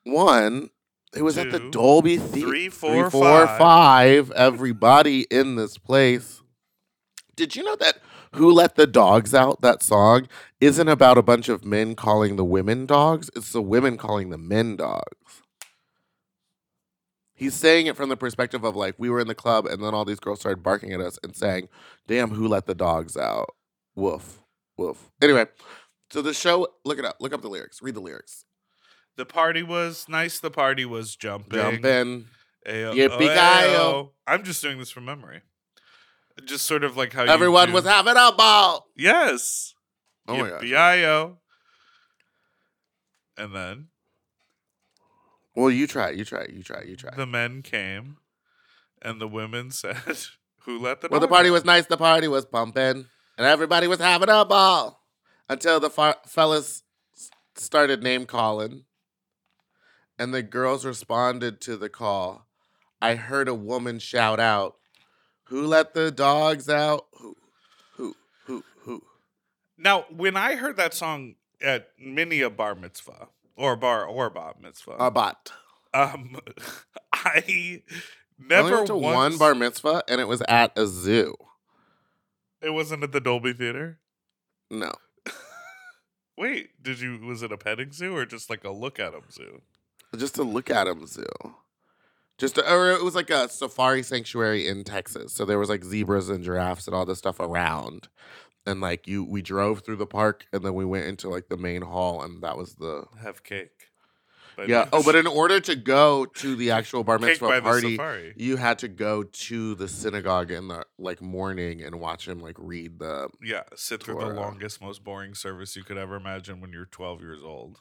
[0.04, 0.70] One,
[1.14, 2.48] it was at the Dolby Theater.
[2.48, 3.58] three, four, four, five.
[3.58, 4.30] five.
[4.32, 6.40] Everybody in this place.
[7.36, 7.98] Did you know that
[8.34, 9.60] "Who Let the Dogs Out"?
[9.60, 10.28] That song
[10.60, 13.30] isn't about a bunch of men calling the women dogs.
[13.34, 15.42] It's the women calling the men dogs.
[17.34, 19.94] He's saying it from the perspective of like we were in the club and then
[19.94, 21.68] all these girls started barking at us and saying,
[22.06, 23.54] "Damn, who let the dogs out?"
[23.94, 24.40] Woof,
[24.76, 25.10] woof.
[25.22, 25.46] Anyway,
[26.10, 26.68] so the show.
[26.84, 27.16] Look it up.
[27.20, 27.80] Look up the lyrics.
[27.80, 28.44] Read the lyrics.
[29.16, 30.38] The party was nice.
[30.38, 31.58] The party was jumping.
[31.58, 32.26] Jump in.
[32.66, 34.12] Ayo, Yippee-ki-yo.
[34.26, 35.40] I'm just doing this from memory.
[36.44, 38.86] Just sort of like how Everyone do- was having a ball.
[38.96, 39.74] yes.
[40.28, 40.62] Oh my gosh.
[40.62, 41.38] Yippee-yi-yo.
[43.36, 43.88] And then
[45.56, 46.10] Well, you try.
[46.10, 46.46] You try.
[46.46, 46.82] You try.
[46.82, 47.10] You try.
[47.16, 48.18] the men came,
[49.02, 49.96] and the women said,
[50.64, 51.86] "Who let the Well, the party out?" was nice.
[51.86, 53.06] The party was pumping,
[53.38, 55.02] and everybody was having a ball
[55.48, 56.82] until the fa- fellas
[57.56, 58.84] started name calling,
[60.18, 62.46] and the girls responded to the call.
[63.02, 64.76] I heard a woman shout out,
[65.50, 67.06] "Who let the dogs out?
[67.18, 67.36] Who,
[67.96, 69.02] who, who, who?"
[69.78, 74.60] Now, when I heard that song at many a bar mitzvah or bar or bat
[74.60, 75.52] mitzvah, A bot.
[75.94, 76.38] um,
[77.12, 77.82] I I
[78.38, 81.36] never only went to once, one bar mitzvah, and it was at a zoo.
[82.62, 83.98] It wasn't at the Dolby Theater.
[84.70, 84.92] No,
[86.38, 87.18] Wait, did you?
[87.18, 89.62] Was it a petting zoo or just like a look at 'em zoo?
[90.16, 91.24] just to look at them zoo.
[92.40, 95.34] Just uh, or it was like a safari sanctuary in Texas.
[95.34, 98.08] So there was like zebras and giraffes and all this stuff around.
[98.66, 101.58] And like you we drove through the park and then we went into like the
[101.58, 103.90] main hall and that was the Have cake.
[104.66, 104.88] Yeah.
[104.92, 107.98] Oh, but in order to go to the actual bar mitzvah party,
[108.36, 112.56] you had to go to the synagogue in the like morning and watch him like
[112.58, 116.72] read the Yeah, sit through the longest, most boring service you could ever imagine when
[116.72, 117.80] you're 12 years old.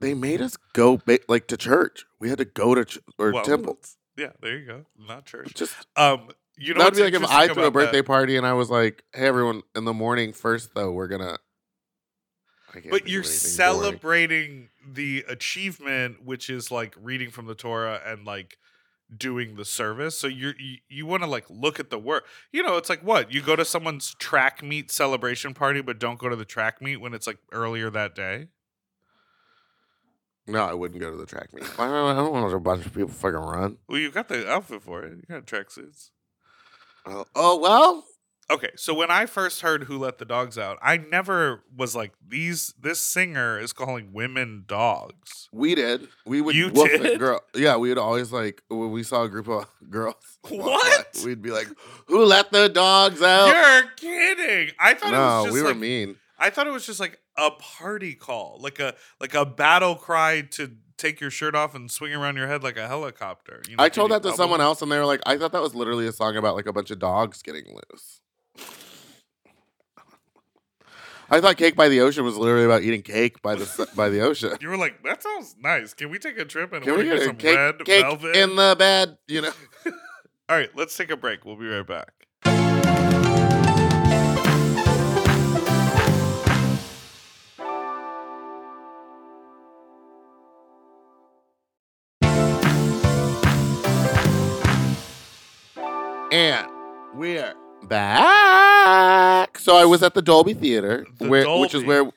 [0.00, 2.04] They made us go ba- like to church.
[2.20, 3.74] We had to go to ch- or Well, temple.
[3.74, 4.86] that's- Yeah, there you go.
[4.98, 5.54] Not church.
[5.54, 7.92] Just Um, you know That'd be like if I threw a about that?
[7.92, 9.62] birthday party and I was like, "Hey, everyone!
[9.76, 11.38] In the morning, first though, we're gonna."
[12.70, 13.80] I can't think But you're anything boring.
[13.92, 18.58] celebrating the achievement, which is like reading from the Torah and like
[19.16, 20.18] doing the service.
[20.18, 22.26] So you're, you you want to like look at the work.
[22.52, 26.18] You know, it's like what you go to someone's track meet celebration party, but don't
[26.18, 28.48] go to the track meet when it's like earlier that day.
[30.48, 31.64] No, I wouldn't go to the track meet.
[31.78, 33.78] I don't, I don't want a bunch of people fucking run.
[33.88, 35.16] Well, you've got the outfit for it.
[35.16, 36.10] You got tracksuits.
[37.06, 38.04] Oh, oh well,
[38.50, 42.12] Okay, so when I first heard "Who Let the Dogs Out," I never was like,
[42.26, 46.08] "These this singer is calling women dogs." we did.
[46.24, 47.18] We would You woof did?
[47.18, 47.42] girl.
[47.54, 50.14] Yeah, we would always like when we saw a group of girls.
[50.48, 51.20] What?
[51.26, 51.68] We'd be like,
[52.06, 54.74] "Who let the dogs out?" You're kidding!
[54.78, 56.16] I thought it was no, just we were like, mean.
[56.38, 60.42] I thought it was just like a party call, like a like a battle cry
[60.50, 63.62] to take your shirt off and swing around your head like a helicopter.
[63.68, 65.62] You know, I told that to someone else, and they were like, "I thought that
[65.62, 68.20] was literally a song about like a bunch of dogs getting loose."
[71.30, 74.22] I thought Cake by the Ocean was literally about eating cake by the by the
[74.22, 74.56] ocean.
[74.60, 75.92] You were like, that sounds nice.
[75.92, 78.34] Can we take a trip and Can we get some cake, red cake velvet?
[78.34, 79.18] in the bed?
[79.28, 79.52] You know.
[80.48, 81.44] All right, let's take a break.
[81.44, 82.17] We'll be right back.
[96.38, 96.68] And
[97.14, 97.52] we're
[97.88, 99.58] back.
[99.58, 102.12] So I was at the Dolby Theater, The where, which is where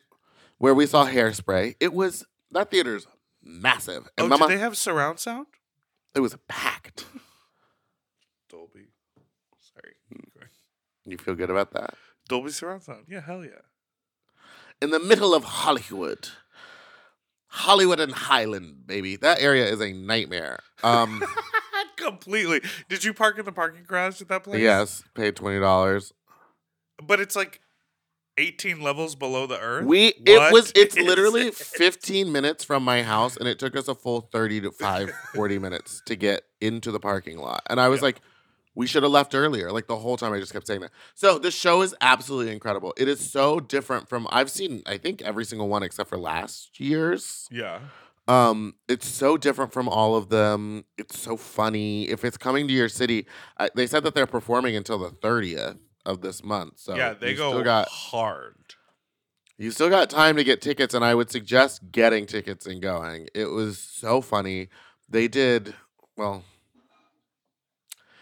[0.59, 1.73] where we saw Hairspray.
[1.79, 3.07] It was that theater's
[3.41, 5.47] massive, and oh, Mama, did they have surround sound?
[6.13, 7.05] it was packed.
[8.47, 8.89] Dolby.
[9.73, 9.95] Sorry.
[11.07, 11.95] You feel good about that?
[12.29, 13.05] Dolby surround sound.
[13.09, 13.63] Yeah, hell yeah.
[14.83, 16.29] In the middle of Hollywood,
[17.47, 19.15] Hollywood and Highland, baby.
[19.15, 20.59] That area is a nightmare.
[20.83, 21.23] Um,
[22.01, 22.61] Completely.
[22.89, 24.61] Did you park in the parking garage at that place?
[24.61, 26.13] yes, paid twenty dollars.
[27.01, 27.61] But it's like
[28.37, 29.85] 18 levels below the earth.
[29.85, 31.55] We it What was it's literally it?
[31.55, 35.59] 15 minutes from my house and it took us a full 30 to 5 40
[35.59, 37.61] minutes to get into the parking lot.
[37.69, 38.05] And I was Yeah.
[38.05, 38.21] like
[38.73, 39.69] we should have left earlier.
[39.71, 40.91] Like the whole time I just kept saying that.
[41.13, 42.93] So the show is absolutely incredible.
[42.97, 46.79] It is so different from I've seen I think every single one except for last
[46.79, 47.47] year's.
[47.51, 47.79] Yeah.
[48.31, 50.85] Um it's so different from all of them.
[50.97, 52.07] It's so funny.
[52.09, 53.25] If it's coming to your city,
[53.57, 56.79] I, they said that they're performing until the 30th of this month.
[56.79, 58.55] So yeah, they go still got hard.
[59.57, 63.27] you still got time to get tickets, and I would suggest getting tickets and going.
[63.35, 64.69] It was so funny.
[65.09, 65.73] They did
[66.15, 66.43] well.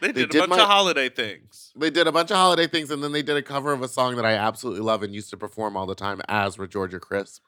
[0.02, 1.72] They They did, did a bunch my- of holiday things.
[1.76, 3.88] They did a bunch of holiday things, and then they did a cover of a
[3.90, 7.00] song that I absolutely love and used to perform all the time as were Georgia
[7.02, 7.44] Crisp.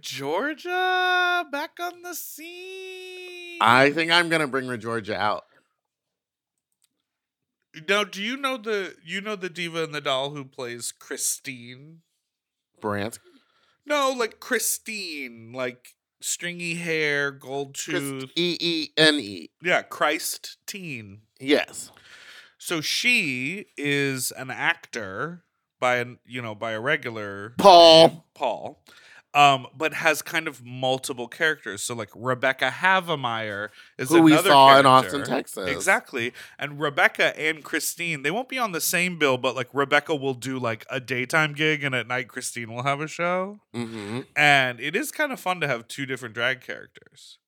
[0.00, 3.58] Georgia back on the scene.
[3.60, 5.44] I think I'm gonna bring Georgia out.
[7.88, 12.00] now, do you know the you know the diva and the doll who plays Christine?
[12.80, 13.18] Baranski,
[13.86, 15.88] No, like Christine, like
[16.20, 18.30] stringy hair, gold tooth.
[18.36, 19.50] E E N E.
[19.62, 21.22] Yeah, Christ teen.
[21.40, 21.90] Yes.
[22.58, 25.44] So she is an actor
[25.80, 28.26] by an you know by a regular Paul.
[28.34, 28.82] Paul,
[29.34, 31.82] um, but has kind of multiple characters.
[31.82, 34.86] So like Rebecca Havemeyer is Who we saw in.
[34.86, 35.70] Austin, Texas.
[35.70, 40.14] Exactly, and Rebecca and Christine they won't be on the same bill, but like Rebecca
[40.14, 44.20] will do like a daytime gig, and at night Christine will have a show, hmm
[44.36, 47.38] and it is kind of fun to have two different drag characters.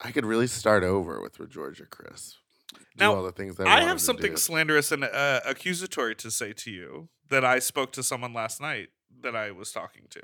[0.00, 2.36] I could really start over with Georgia Chris.
[2.72, 4.36] Do Now, all the things that I wanted have something do.
[4.36, 8.88] slanderous and uh, accusatory to say to you that I spoke to someone last night
[9.22, 10.22] that I was talking to.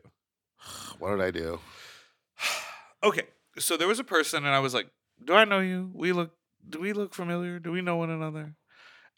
[0.99, 1.61] What did I do?
[3.03, 3.25] okay,
[3.59, 4.89] so there was a person, and I was like,
[5.23, 5.91] "Do I know you?
[5.95, 6.33] We look.
[6.69, 7.59] Do we look familiar?
[7.59, 8.55] Do we know one another?"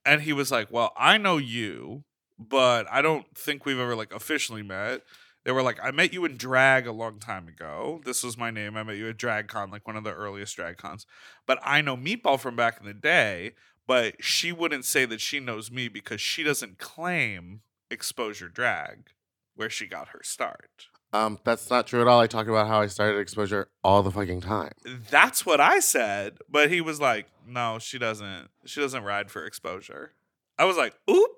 [0.04, 2.04] And he was like, "Well, I know you,
[2.38, 5.02] but I don't think we've ever like officially met."
[5.44, 8.00] They were like, "I met you in drag a long time ago.
[8.04, 8.76] This was my name.
[8.76, 11.06] I met you at DragCon, like one of the earliest drag cons.
[11.46, 13.52] But I know Meatball from back in the day."
[13.86, 19.10] But she wouldn't say that she knows me because she doesn't claim exposure drag
[19.54, 20.88] where she got her start.
[21.16, 22.20] Um, that's not true at all.
[22.20, 24.72] I talk about how I started exposure all the fucking time.
[25.10, 28.48] That's what I said, but he was like, "No, she doesn't.
[28.64, 30.12] She doesn't ride for exposure."
[30.58, 31.30] I was like, "Oop,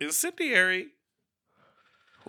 [0.00, 0.88] incendiary,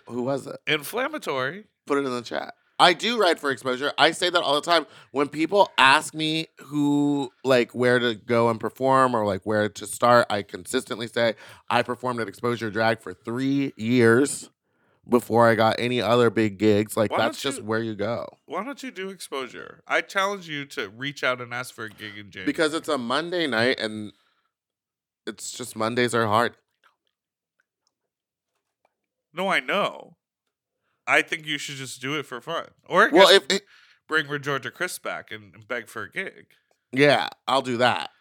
[0.07, 0.57] Who was it?
[0.67, 2.53] inflammatory." Put it in the chat.
[2.79, 3.93] I do ride for exposure.
[3.97, 4.85] I say that all the time.
[5.11, 9.85] When people ask me who, like, where to go and perform or like where to
[9.85, 11.35] start, I consistently say
[11.69, 14.49] I performed at Exposure Drag for three years
[15.07, 16.95] before I got any other big gigs.
[16.95, 18.37] Like, Why that's just you- where you go.
[18.45, 19.83] Why don't you do exposure?
[19.87, 22.45] I challenge you to reach out and ask for a gig in January.
[22.45, 24.13] Because it's a Monday night and
[25.25, 26.55] it's just Mondays are hard.
[29.33, 30.17] no, I know.
[31.07, 33.63] I think you should just do it for fun, or Well, if it,
[34.07, 36.45] bring Georgia Chris back and and beg for a gig.
[36.93, 38.11] Yeah, I'll do that.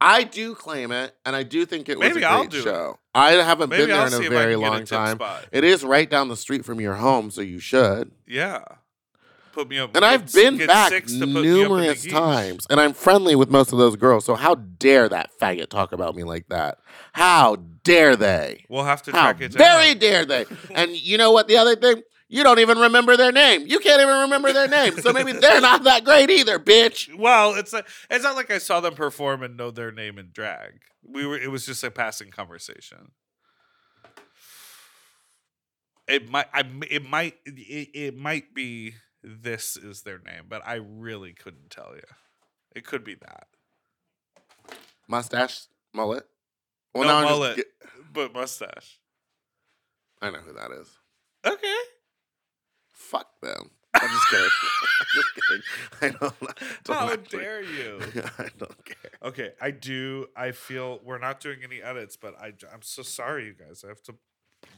[0.00, 2.58] I do claim it, and I do think it was Maybe a I'll great do
[2.58, 2.62] it.
[2.64, 2.98] show.
[3.14, 4.70] I haven't Maybe been there I'll in see a if I very can get a
[4.70, 5.16] long tip time.
[5.16, 5.46] spot.
[5.52, 8.10] It is right down the street from your home, so you should.
[8.26, 8.64] Yeah,
[9.52, 9.94] put me up.
[9.96, 12.80] And I've been get back six to put me up in the numerous times, and
[12.80, 14.24] I'm friendly with most of those girls.
[14.24, 16.78] So how dare that faggot talk about me like that?
[17.12, 18.64] How dare they?
[18.68, 19.58] We'll have to How track it down.
[19.58, 20.44] very dare they?
[20.74, 21.46] And you know what?
[21.48, 22.02] The other thing,
[22.34, 23.64] you don't even remember their name.
[23.68, 24.98] You can't even remember their name.
[24.98, 27.16] So maybe they're not that great either, bitch.
[27.16, 30.30] Well, it's a, it's not like I saw them perform and know their name in
[30.32, 30.80] drag.
[31.06, 33.12] We were it was just a passing conversation.
[36.08, 40.74] It might I it might it, it might be this is their name, but I
[40.74, 42.02] really couldn't tell you.
[42.74, 43.46] It could be that.
[45.06, 46.26] Mustache, mullet.
[46.96, 47.66] No now I'm just mullet.
[48.12, 48.98] But mustache.
[50.20, 50.88] I know who that is.
[51.46, 51.76] Okay.
[53.10, 53.70] Fuck them.
[53.94, 54.50] I'm just kidding.
[55.00, 55.62] I'm just kidding.
[56.02, 56.84] I don't.
[56.84, 58.00] don't How actually- dare you?
[58.38, 59.10] I don't care.
[59.22, 60.26] Okay, I do.
[60.36, 63.82] I feel we're not doing any edits, but I, I'm so sorry, you guys.
[63.84, 64.14] I have to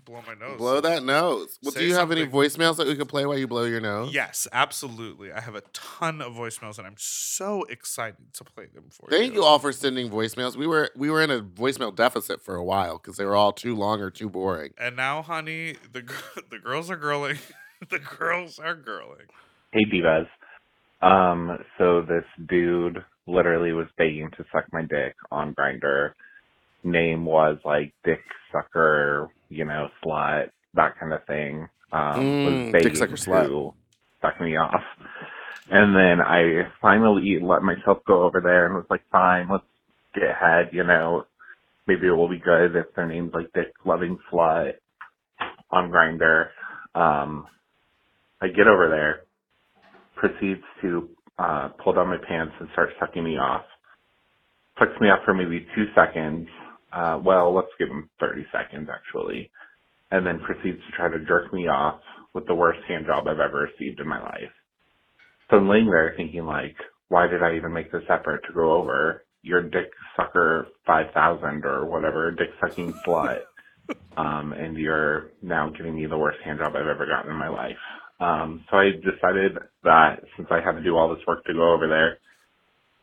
[0.05, 0.59] blow my nose.
[0.59, 1.59] Blow that nose.
[1.63, 2.41] Well, do you have any something.
[2.41, 4.13] voicemails that we could play while you blow your nose?
[4.13, 5.33] Yes, absolutely.
[5.33, 9.17] I have a ton of voicemails, and I'm so excited to play them for you.
[9.19, 10.57] Thank you all for sending voicemails.
[10.57, 13.53] We were we were in a voicemail deficit for a while because they were all
[13.53, 14.73] too long or too boring.
[14.79, 16.15] And now, honey, the gr-
[16.51, 17.39] the girls are girling.
[17.91, 19.29] the girls are girling.
[19.73, 20.27] Hey divas.
[21.03, 26.13] Um, so this dude literally was begging to suck my dick on Grindr.
[26.85, 28.21] Name was like Dick
[28.53, 31.69] Sucker, you know, slut, that kind of thing.
[31.93, 33.51] Um, Mm, was Dick begging Sucker slut.
[33.51, 33.75] to
[34.23, 34.83] suck me off.
[35.71, 39.65] And then I finally let myself go over there and was like, fine, let's
[40.15, 41.27] get ahead, you know.
[41.87, 44.75] Maybe it will be good if their name's like Dick Loving Slut
[45.71, 46.49] on Grindr.
[46.95, 47.47] Um,
[48.43, 49.23] I get over there,
[50.17, 51.09] proceeds to
[51.39, 53.65] uh, pull down my pants and start sucking me off.
[54.79, 56.49] Sucks me off for maybe two seconds.
[56.93, 59.51] Uh, well, let's give him 30 seconds actually.
[60.11, 62.01] And then proceeds to try to jerk me off
[62.35, 64.53] with the worst hand job I've ever received in my life.
[65.51, 66.77] So I'm laying there thinking like,
[67.09, 69.25] why did I even make this effort to go over?
[69.43, 73.41] Your dick sucker 5000 or whatever, dick sucking slut.
[74.17, 77.49] Um, and you're now giving me the worst hand job I've ever gotten in my
[77.49, 77.77] life.
[78.21, 81.73] Um, so I decided that since I had to do all this work to go
[81.73, 82.19] over there,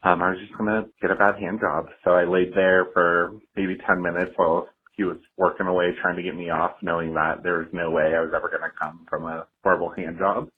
[0.03, 1.87] um, I was just gonna get a bad hand job.
[2.03, 6.23] So I laid there for maybe 10 minutes while he was working away trying to
[6.23, 9.25] get me off, knowing that there was no way I was ever gonna come from
[9.25, 10.49] a horrible hand job.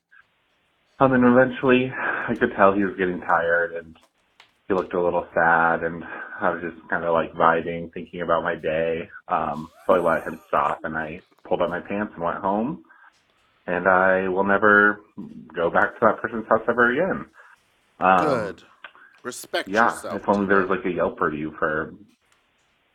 [0.99, 3.95] And then eventually I could tell he was getting tired and
[4.67, 6.03] he looked a little sad and
[6.41, 9.09] I was just kind of like vibing, thinking about my day.
[9.27, 12.83] Um, so I let him stop and I pulled up my pants and went home.
[13.67, 15.01] And I will never
[15.55, 17.25] go back to that person's house ever again.
[17.99, 18.63] Um, Good.
[19.23, 20.21] Respect Yeah, yourself.
[20.21, 21.93] if only there was like a Yelp review for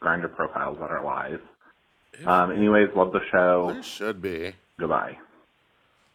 [0.00, 1.40] Grindr profiles that are live.
[2.24, 3.70] Um, anyways, love the show.
[3.72, 4.52] There should be.
[4.78, 5.18] Goodbye.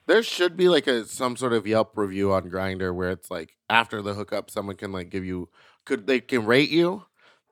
[0.08, 3.56] There should be like a some sort of Yelp review on Grindr where it's like
[3.70, 5.50] after the hookup, someone can like give you
[5.84, 7.06] could they can rate you,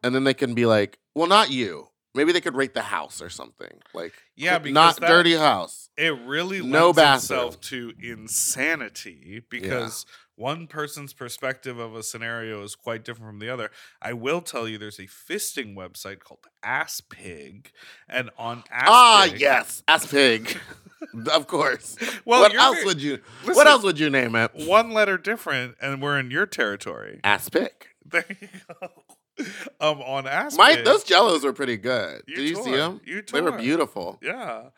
[0.03, 1.89] and then they can be like, well, not you.
[2.15, 5.89] Maybe they could rate the house or something like Yeah, because not that- dirty house.
[5.97, 7.47] It really No lends bathroom.
[7.47, 10.05] itself to insanity because
[10.35, 13.69] one person's perspective of a scenario is quite different from the other.
[14.01, 17.71] I will tell you, there's a fisting website called Ass Pig,
[18.09, 20.57] and on Ass Ah, Pig- yes, ass pig.
[21.31, 21.95] of course.
[22.25, 23.19] Well, what else very- would you?
[23.41, 24.51] Listen, what else would you name it?
[24.53, 27.19] one letter different, and we're in your territory.
[27.23, 27.71] Ass pig.
[28.05, 28.47] There you
[28.81, 28.91] go.
[29.79, 32.21] Um, on Ass My those Jellos were pretty good.
[32.27, 33.01] You Did you see them?
[33.03, 34.19] You They were beautiful.
[34.21, 34.69] Yeah.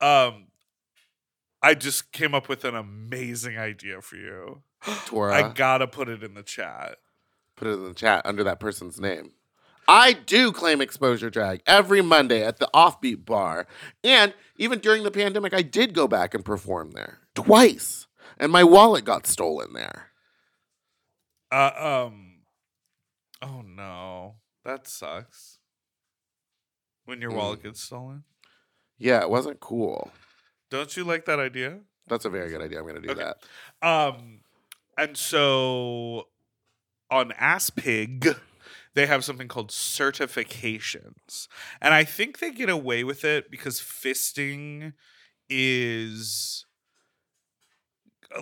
[0.00, 0.48] Um,
[1.62, 4.62] I just came up with an amazing idea for you.
[5.06, 6.98] Tora, I gotta put it in the chat.
[7.56, 9.32] put it in the chat under that person's name.
[9.88, 13.66] I do claim exposure drag every Monday at the Offbeat Bar,
[14.02, 18.06] and even during the pandemic, I did go back and perform there twice,
[18.38, 20.10] and my wallet got stolen there.
[21.50, 22.23] Uh, um.
[23.44, 25.58] Oh no, that sucks.
[27.04, 27.64] When your wallet Mm.
[27.64, 28.24] gets stolen,
[28.96, 30.10] Yeah, it wasn't cool.
[30.70, 31.80] don't you like that idea?
[32.06, 32.78] That's a very good idea.
[32.78, 33.22] I'm going to do Okay.
[33.22, 33.86] that.
[33.86, 34.40] Um,
[34.96, 36.28] and so
[37.10, 38.38] on Asspig,
[38.94, 41.48] they have something called certifications,
[41.80, 44.94] and I think they get away with it because fisting
[45.50, 46.64] is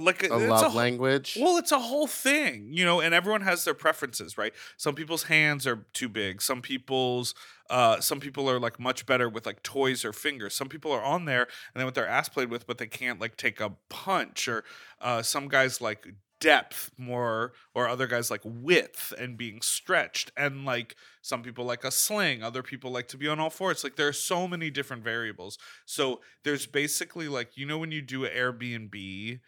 [0.00, 1.36] like A it's love whole- language.
[1.40, 4.52] Well, it's a whole thing, you know, and everyone has their preferences, right?
[4.76, 6.40] Some people's hands are too big.
[6.42, 7.34] Some people's,
[7.70, 10.54] uh, some people are like much better with like toys or fingers.
[10.54, 13.20] Some people are on there and then with their ass played with, but they can't
[13.20, 14.48] like take a punch.
[14.48, 14.64] Or
[15.00, 16.06] uh, some guys like
[16.40, 20.32] depth more, or other guys like width and being stretched.
[20.36, 23.84] And like some people like a sling, other people like to be on all fours.
[23.84, 25.56] Like there are so many different variables.
[25.86, 29.38] So there's basically like you know when you do an Airbnb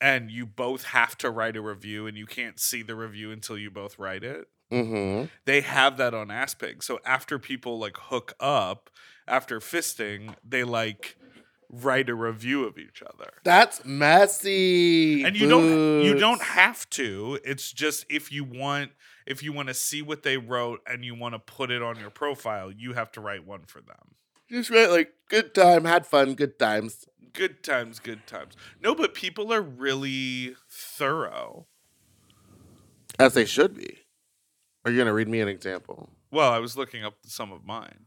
[0.00, 3.58] and you both have to write a review and you can't see the review until
[3.58, 4.48] you both write it.
[4.72, 5.26] mm-hmm.
[5.44, 6.82] They have that on Aspig.
[6.82, 8.90] So after people like hook up,
[9.26, 11.16] after fisting, they like
[11.70, 13.32] write a review of each other.
[13.44, 15.24] That's messy.
[15.24, 17.38] And you don't you don't have to.
[17.44, 18.92] It's just if you want
[19.26, 21.98] if you want to see what they wrote and you want to put it on
[21.98, 24.14] your profile, you have to write one for them.
[24.50, 27.06] just write like good time, had fun, good times.
[27.34, 28.56] Good times, good times.
[28.80, 31.66] No, but people are really thorough.
[33.18, 33.98] As they should be.
[34.84, 36.10] Are you going to read me an example?
[36.30, 38.06] Well, I was looking up some of mine.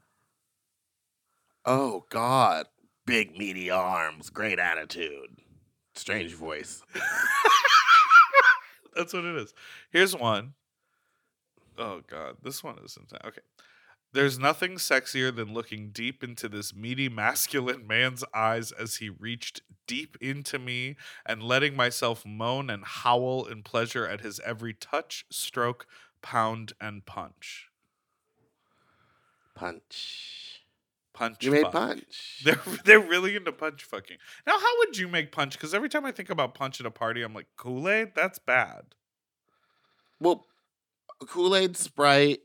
[1.66, 2.68] Oh God.
[3.06, 5.38] big meaty arms, great attitude.
[5.96, 6.82] Strange voice.
[8.96, 9.54] That's what it is.
[9.92, 10.54] Here's one.
[11.78, 13.22] Oh god, this one is intense.
[13.26, 13.42] Okay.
[14.14, 19.62] There's nothing sexier than looking deep into this meaty masculine man's eyes as he reached
[19.86, 20.96] deep into me
[21.26, 25.86] and letting myself moan and howl in pleasure at his every touch, stroke,
[26.22, 27.70] pound, and punch.
[29.56, 30.64] Punch.
[31.14, 31.44] Punch.
[31.44, 31.72] You made fuck.
[31.72, 32.42] punch.
[32.46, 34.18] They're they're really into punch fucking.
[34.46, 35.54] Now, how would you make punch?
[35.54, 38.10] Because every time I think about punch at a party, I'm like Kool Aid.
[38.14, 38.94] That's bad.
[40.20, 40.46] Well,
[41.28, 42.42] Kool Aid, Sprite,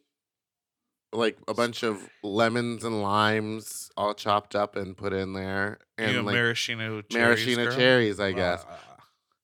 [1.12, 6.10] like a bunch of lemons and limes all chopped up and put in there, and
[6.10, 7.14] you know, like maraschino cherries.
[7.14, 7.76] maraschino girl?
[7.76, 8.64] cherries, I guess.
[8.68, 8.78] Ah.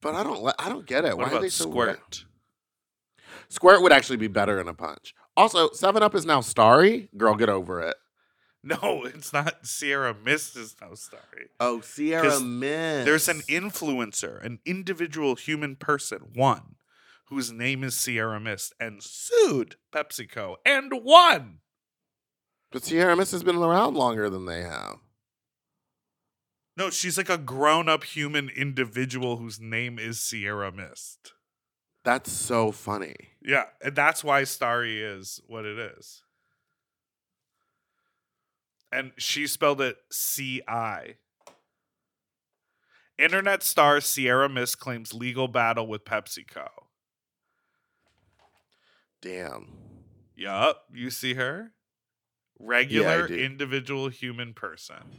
[0.01, 1.17] But I don't, I don't get it.
[1.17, 2.25] What Why are they so squirt?
[3.49, 5.15] Squirt would actually be better in a punch.
[5.37, 7.09] Also, Seven Up is now Starry.
[7.17, 7.97] Girl, get over it.
[8.63, 11.49] No, it's not Sierra Mist is no starry.
[11.61, 13.07] Oh, Sierra Mist.
[13.07, 16.75] There's an influencer, an individual human person, one,
[17.29, 21.59] whose name is Sierra Mist, and sued PepsiCo and won.
[22.71, 24.97] but Sierra Mist has been around longer than they have.
[26.77, 31.33] No, she's like a grown-up human individual whose name is Sierra Mist.
[32.05, 33.17] That's so funny.
[33.43, 36.23] Yeah, and that's why Starry is what it is.
[38.93, 41.17] And she spelled it C I.
[43.19, 46.69] Internet star Sierra Mist claims legal battle with PepsiCo.
[49.21, 49.69] Damn.
[50.37, 51.73] Yup, you see her?
[52.59, 53.35] Regular do.
[53.35, 55.19] individual human person.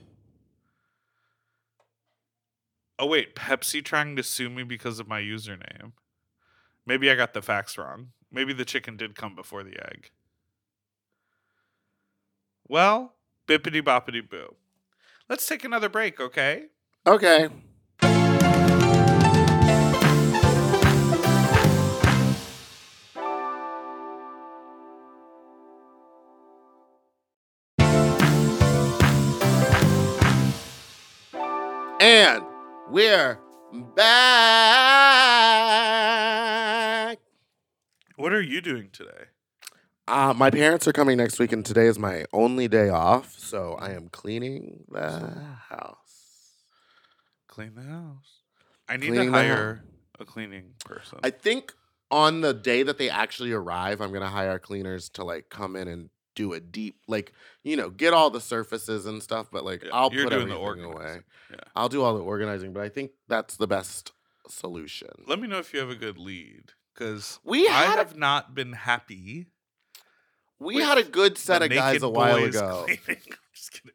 [2.97, 5.93] Oh wait, Pepsi trying to sue me because of my username.
[6.86, 8.10] Maybe I got the facts wrong.
[8.32, 10.12] Maybe the chicken did come before the egg.
[12.68, 13.16] Well,
[13.47, 14.56] bippity boppity boo.
[15.30, 16.66] Let's take another break, okay?
[17.08, 17.50] Okay.
[32.90, 33.40] We're
[33.96, 34.10] back.
[38.16, 39.26] What are you doing today?
[40.08, 43.76] Uh, my parents are coming next week, and today is my only day off, so
[43.80, 45.34] I am cleaning the
[45.70, 46.64] house.
[47.48, 48.40] Clean the house.
[48.88, 49.84] I need Cleaning to the hire
[50.20, 51.20] a cleaning person.
[51.24, 51.74] I think
[52.10, 55.88] on the day that they actually arrive, I'm gonna hire cleaners to like come in
[55.88, 56.10] and
[56.40, 57.34] do a deep, like
[57.64, 59.48] you know, get all the surfaces and stuff.
[59.52, 61.20] But like, Yeah, I'll you're put doing the everything away.
[61.52, 61.58] Yeah.
[61.76, 64.14] I'll do all the organizing, but I think that's the best
[64.48, 65.10] solution.
[65.28, 68.16] Let me know if you have a good lead, because We I had a- have
[68.18, 69.48] not been happy.
[70.60, 72.86] We had a good set of guys a while ago.
[72.90, 72.98] I'm
[73.54, 73.92] just kidding.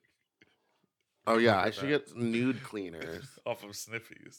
[1.27, 2.07] Oh yeah, I should that.
[2.09, 3.27] get nude cleaners.
[3.47, 4.39] Off of Sniffies.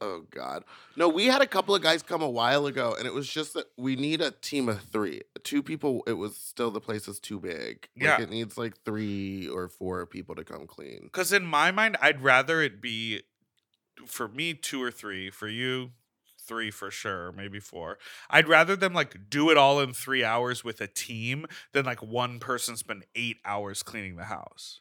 [0.00, 0.64] Oh god.
[0.96, 3.54] No, we had a couple of guys come a while ago, and it was just
[3.54, 5.22] that we need a team of three.
[5.44, 6.02] Two people.
[6.06, 7.88] It was still the place is too big.
[7.96, 8.20] Like, Yeah.
[8.20, 11.00] it needs like three or four people to come clean.
[11.04, 13.22] Because in my mind, I'd rather it be
[14.06, 15.92] for me two or three, for you
[16.46, 17.96] three for sure, maybe four.
[18.28, 22.02] I'd rather them like do it all in three hours with a team than like
[22.02, 24.80] one person spend eight hours cleaning the house.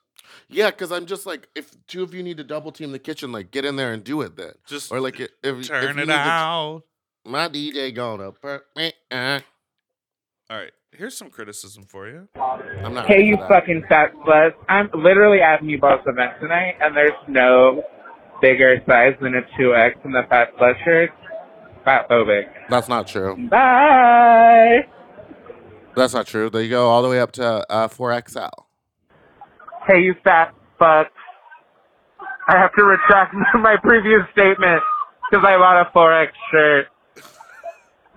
[0.50, 3.32] Yeah, because I'm just like, if two of you need to double team the kitchen,
[3.32, 4.54] like get in there and do it then.
[4.66, 6.84] Just Or like, if, if turn you it need to- out.
[7.26, 8.32] my DJ gonna.
[8.32, 9.40] per- eh, eh.
[10.50, 12.28] All right, here's some criticism for you.
[12.84, 13.08] I'm not.
[13.08, 13.48] Hey, you that.
[13.50, 14.52] fucking fat slut.
[14.70, 17.84] I'm literally at Meatball's event tonight, and there's no
[18.42, 21.12] bigger size than a 2X in the fat slut shirt.
[21.86, 22.44] Fat phobic.
[22.70, 23.36] That's not true.
[23.50, 24.86] Bye!
[25.96, 26.50] That's not true.
[26.50, 28.50] They go all the way up to uh, 4XL.
[29.88, 31.08] Hey, you fat fuck.
[32.48, 34.82] I have to retract my previous statement
[35.30, 36.88] because I bought a 4X shirt.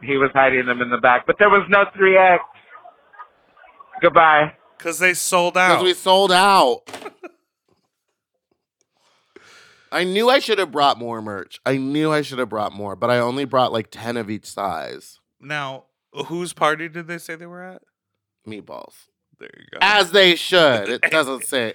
[0.03, 2.39] He was hiding them in the back, but there was no 3X.
[4.03, 4.53] Goodbye.
[4.77, 5.69] Because they sold out.
[5.71, 6.83] Because we sold out.
[9.91, 11.59] I knew I should have brought more merch.
[11.65, 14.45] I knew I should have brought more, but I only brought like 10 of each
[14.47, 15.21] size.
[15.41, 15.85] now,
[16.27, 17.83] whose party did they say they were at?
[18.47, 19.07] Meatballs.
[19.39, 19.79] There you go.
[19.81, 20.89] As they should.
[20.89, 21.75] It doesn't say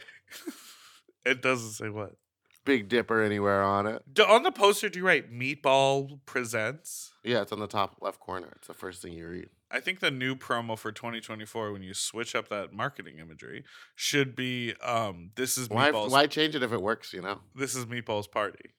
[1.26, 2.16] it doesn't say what.
[2.64, 4.03] Big Dipper anywhere on it.
[4.14, 7.12] Do, on the poster, do you write Meatball Presents?
[7.24, 8.49] Yeah, it's on the top left corner.
[8.57, 9.49] It's the first thing you read.
[9.72, 13.64] I think the new promo for 2024, when you switch up that marketing imagery,
[13.95, 16.12] should be um, "This is Why, Meatball's.
[16.12, 17.39] why change it if it works, you know?
[17.55, 18.74] This is Meatball's party."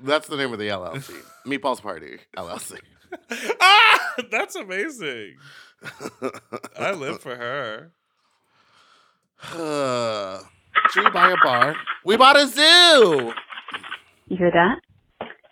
[0.00, 1.12] That's the name of the LLC.
[1.46, 2.78] Meatballs Party LLC.
[3.60, 5.36] ah, that's amazing.
[6.78, 7.92] I live for her.
[10.90, 11.76] Should we buy a bar?
[12.04, 13.32] We bought a zoo.
[14.26, 14.80] You hear that?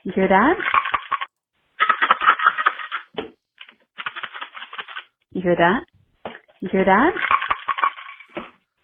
[0.04, 0.56] You hear that?
[5.32, 5.84] You hear that?
[6.60, 7.12] You hear that?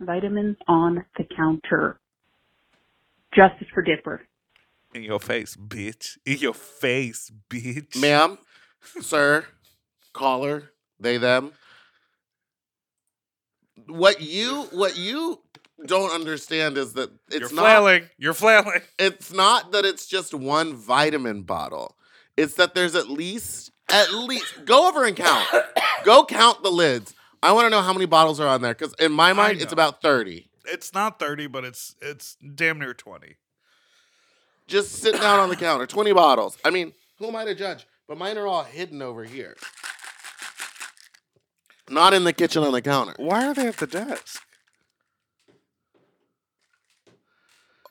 [0.01, 1.99] Vitamins on the counter.
[3.35, 4.23] Justice for Dipper.
[4.95, 6.19] In your face, bitch.
[6.27, 7.99] In your face, bitch.
[7.99, 8.39] Ma'am,
[9.01, 9.47] sir,
[10.13, 10.73] caller,
[11.03, 11.53] they them.
[13.87, 15.41] What you what you
[15.87, 18.09] don't understand is that it's You're not flailing.
[18.19, 18.81] You're flailing.
[18.99, 21.97] it's not that it's just one vitamin bottle.
[22.37, 25.49] It's that there's at least at least go over and count.
[26.05, 27.15] go count the lids.
[27.43, 29.73] I want to know how many bottles are on there because in my mind it's
[29.73, 30.49] about thirty.
[30.65, 33.37] It's not 30, but it's it's damn near 20.
[34.69, 36.57] Just sitting down on the counter, twenty bottles.
[36.65, 37.85] I mean, who am I to judge?
[38.07, 39.57] But mine are all hidden over here,
[41.93, 43.15] not in the kitchen on the counter.
[43.17, 44.43] Why are they at the desk?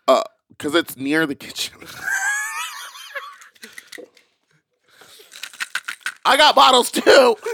[0.08, 1.76] Uh, because it's near the kitchen.
[6.26, 7.36] I got bottles too.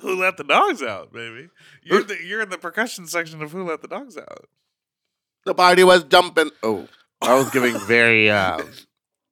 [0.00, 1.48] Who let the dogs out, baby?
[1.82, 4.48] You're the, you're in the percussion section of Who Let the Dogs Out.
[5.44, 6.50] The party was jumping.
[6.62, 6.88] Oh,
[7.20, 8.62] I was giving very uh,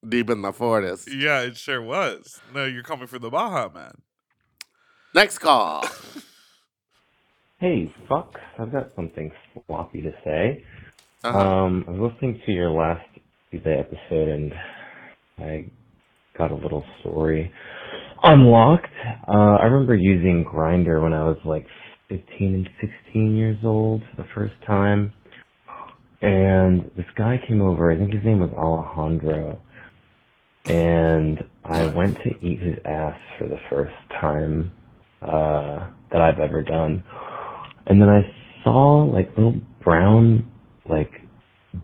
[0.06, 1.08] deep in the forest.
[1.10, 2.38] Yeah, it sure was.
[2.54, 3.92] No, you're coming for the Baha Men.
[5.14, 5.86] Next call.
[7.60, 8.38] Hey, fucks.
[8.56, 9.32] I've got something
[9.66, 10.64] sloppy to say.
[11.24, 11.36] Uh-huh.
[11.36, 13.04] Um, I was listening to your last
[13.50, 14.52] Tuesday episode and
[15.38, 15.68] I
[16.38, 17.52] got a little story
[18.22, 18.86] unlocked.
[19.26, 21.66] Uh, I remember using Grindr when I was like
[22.08, 25.12] 15 and 16 years old the first time.
[26.22, 29.60] And this guy came over, I think his name was Alejandro.
[30.66, 34.70] And I went to eat his ass for the first time
[35.22, 37.02] uh, that I've ever done.
[37.88, 38.22] And then I
[38.62, 40.50] saw like little brown,
[40.88, 41.10] like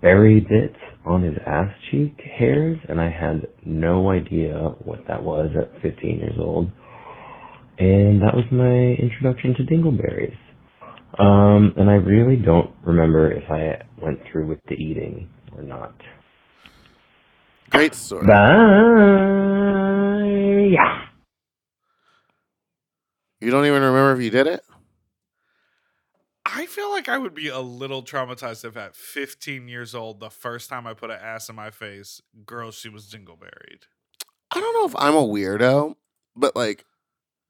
[0.03, 5.51] berry bits on his ass cheek hairs, and I had no idea what that was
[5.59, 6.71] at 15 years old.
[7.79, 10.37] And that was my introduction to dingleberries.
[11.19, 15.95] Um, and I really don't remember if I went through with the eating or not.
[17.71, 18.27] Great story.
[18.27, 18.35] Bye.
[20.73, 21.07] Yeah.
[23.41, 24.63] You don't even remember if you did it?
[26.57, 30.31] I feel like I would be a little traumatized if at 15 years old, the
[30.31, 33.83] first time I put an ass in my face, girl, she was dingleberried.
[34.53, 35.97] I don't know if I'm a weirdo,
[36.37, 36.85] but like,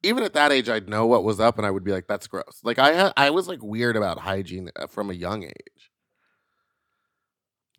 [0.01, 2.27] even at that age, I'd know what was up, and I would be like, "That's
[2.27, 5.91] gross." Like I I was like weird about hygiene uh, from a young age.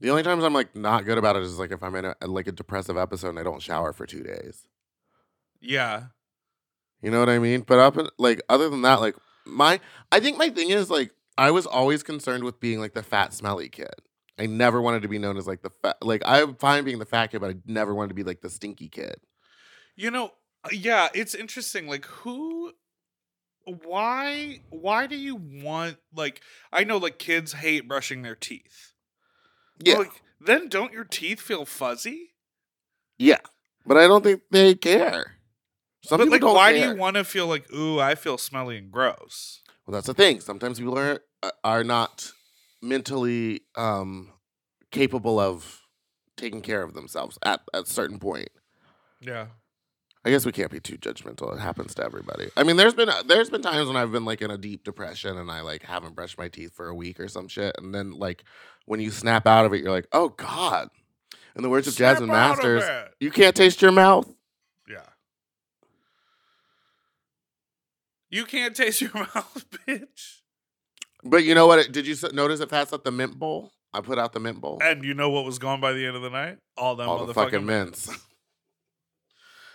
[0.00, 2.14] The only times I'm like not good about it is like if I'm in a
[2.26, 4.66] like a depressive episode and I don't shower for two days.
[5.60, 6.06] Yeah.
[7.02, 7.60] You know what I mean?
[7.60, 9.14] But up in, like other than that, like
[9.46, 9.80] my
[10.12, 13.32] I think my thing is like I was always concerned with being like the fat
[13.32, 13.94] smelly kid.
[14.38, 17.06] I never wanted to be known as like the fat like I'm fine being the
[17.06, 19.16] fat kid, but I never wanted to be like the stinky kid.
[19.96, 20.32] You know,
[20.62, 21.86] uh, yeah, it's interesting.
[21.86, 22.72] Like, who,
[23.64, 26.42] why, why do you want, like,
[26.72, 28.92] I know, like, kids hate brushing their teeth.
[29.82, 29.98] Yeah.
[29.98, 32.34] Like, then don't your teeth feel fuzzy?
[33.18, 33.40] Yeah.
[33.86, 35.35] But I don't think they care.
[36.10, 36.88] Like, why care.
[36.88, 39.62] do you want to feel like, ooh, I feel smelly and gross?
[39.86, 40.40] Well, that's the thing.
[40.40, 42.30] Sometimes people are uh, are not
[42.82, 44.32] mentally um
[44.90, 45.82] capable of
[46.36, 48.48] taking care of themselves at at a certain point.
[49.20, 49.46] Yeah.
[50.24, 51.54] I guess we can't be too judgmental.
[51.54, 52.50] It happens to everybody.
[52.56, 55.38] I mean, there's been there's been times when I've been like in a deep depression
[55.38, 58.10] and I like haven't brushed my teeth for a week or some shit, and then
[58.10, 58.42] like
[58.86, 60.88] when you snap out of it, you're like, oh god.
[61.54, 62.82] In the words of Jasmine Masters,
[63.20, 64.28] you can't taste your mouth.
[64.90, 65.06] Yeah.
[68.30, 70.38] You can't taste your mouth, bitch.
[71.24, 71.90] But you know what?
[71.92, 73.72] Did you notice it passed up the mint bowl?
[73.92, 74.78] I put out the mint bowl.
[74.82, 76.58] And you know what was gone by the end of the night?
[76.76, 78.08] All them All the fucking mints.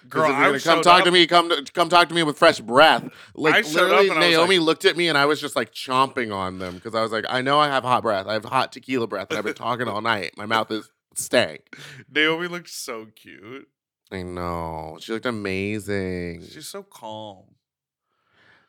[0.09, 2.23] Girl, if you're gonna come talk up- to me, come to, come talk to me
[2.23, 3.07] with fresh breath.
[3.35, 5.25] Like I showed up literally, and I was Naomi like- looked at me and I
[5.27, 8.01] was just like chomping on them because I was like, I know I have hot
[8.01, 8.25] breath.
[8.25, 10.31] I have hot tequila breath, and I've been talking all night.
[10.37, 11.77] My mouth is stank.
[12.11, 13.67] Naomi looked so cute.
[14.11, 14.97] I know.
[14.99, 16.47] She looked amazing.
[16.51, 17.43] She's so calm.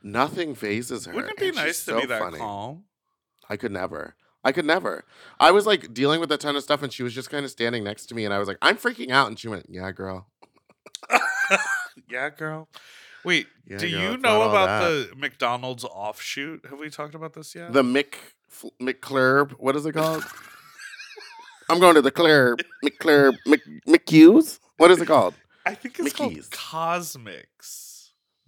[0.02, 1.12] Nothing phases her.
[1.12, 2.38] Wouldn't it be and she's nice to so be that funny.
[2.38, 2.84] calm?
[3.48, 4.14] I could never.
[4.44, 5.04] I could never.
[5.38, 7.50] I was like dealing with a ton of stuff, and she was just kind of
[7.50, 9.90] standing next to me, and I was like, "I'm freaking out," and she went, "Yeah,
[9.92, 10.26] girl."
[12.10, 12.68] yeah, girl.
[13.24, 16.66] Wait, Yeah, do girl, you know about the McDonald's offshoot?
[16.68, 17.72] Have we talked about this yet?
[17.72, 18.14] The Mick
[18.80, 19.52] McClurb.
[19.52, 20.24] What is it called?
[21.68, 22.58] I'm going to the Club.
[22.84, 23.36] McClurb.
[23.46, 24.58] Mc, McHughes.
[24.76, 25.34] What is it called?
[25.64, 26.48] I think it's Mickey's.
[26.48, 27.91] called CosMc's.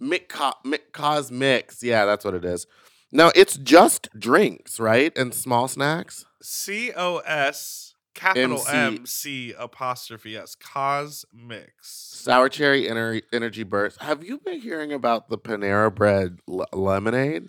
[0.01, 1.83] Mick, Co- Mick CosMc's.
[1.83, 2.67] Yeah, that's what it is.
[3.11, 5.15] Now it's just drinks, right?
[5.17, 6.25] And small snacks.
[6.41, 9.53] C O S capital MC.
[9.57, 10.55] Apostrophe S.
[10.55, 11.67] CosMc's.
[11.81, 14.01] Sour cherry ener- energy burst.
[14.01, 17.47] Have you been hearing about the Panera Bread le- lemonade?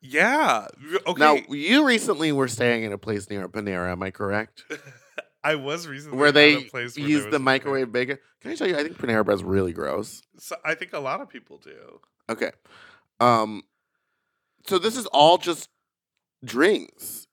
[0.00, 0.66] Yeah.
[1.06, 1.18] Okay.
[1.20, 3.92] Now you recently were staying in a place near a Panera.
[3.92, 4.64] Am I correct?
[5.44, 8.18] I was recently where at they a place where use the microwave bacon.
[8.40, 8.76] Can I tell you?
[8.76, 10.22] I think Panera Bread's really gross.
[10.38, 12.00] So I think a lot of people do.
[12.28, 12.50] Okay.
[13.20, 13.62] Um
[14.66, 15.68] so this is all just
[16.44, 17.26] drinks.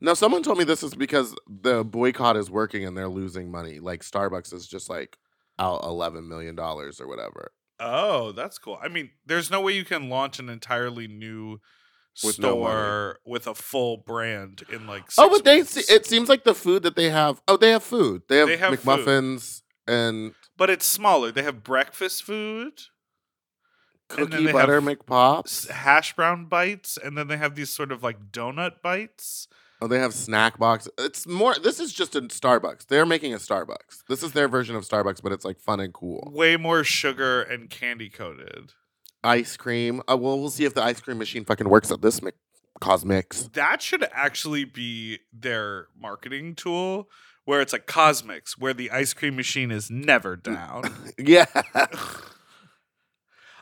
[0.00, 3.80] Now someone told me this is because the boycott is working and they're losing money.
[3.80, 5.16] Like Starbucks is just like
[5.58, 7.52] out 11 million dollars or whatever.
[7.80, 8.78] Oh, that's cool.
[8.82, 11.60] I mean, there's no way you can launch an entirely new
[12.24, 15.04] With no store with a full brand in like.
[15.18, 15.86] Oh, but they months.
[15.86, 17.42] se- it seems like the food that they have.
[17.46, 18.22] Oh, they have food.
[18.28, 19.06] They have, They have food.
[19.06, 21.30] McMuffins and But it's smaller.
[21.30, 22.72] They have breakfast food,
[24.10, 25.68] And then cookie they butter McPops.
[25.70, 29.48] hash brown bites, and then they have these sort of like donut bites.
[29.82, 30.88] Oh, they have snack box.
[30.98, 31.54] It's more.
[31.58, 32.86] This is just a Starbucks.
[32.86, 34.04] They're making a Starbucks.
[34.08, 36.30] This is their version of Starbucks, but it's like fun and cool.
[36.34, 38.72] Way more sugar and candy coated.
[39.26, 40.00] Ice cream.
[40.10, 42.34] Uh, well, we'll see if the ice cream machine fucking works at this Mc-
[42.80, 43.48] CosMc's.
[43.50, 47.08] That should actually be their marketing tool,
[47.44, 50.84] where it's like CosMc's, where the ice cream machine is never down.
[51.18, 51.46] Yeah.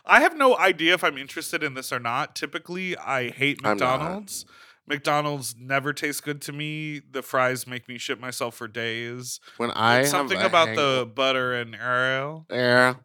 [0.07, 2.35] I have no idea if I'm interested in this or not.
[2.37, 4.45] Typically, I hate McDonald's.
[4.87, 7.01] McDonald's never tastes good to me.
[7.11, 9.41] The fries make me shit myself for days.
[9.57, 12.45] when I It's something about the butter and Ariel.
[12.51, 12.97] Yeah.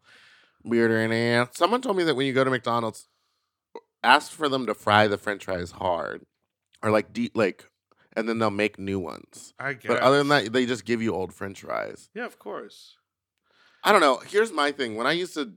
[0.64, 1.49] Weirder and air.
[1.51, 3.07] Someone told me that when you go to McDonald's,
[4.03, 6.26] ask for them to fry the French fries hard,
[6.84, 7.66] or like deep, like,
[8.16, 9.53] and then they'll make new ones.
[9.60, 9.88] I guess.
[9.88, 12.10] But other than that, they just give you old French fries.
[12.14, 12.95] yeah, of course.
[13.84, 14.18] I don't know.
[14.28, 14.95] Here's my thing.
[14.95, 15.53] When I used to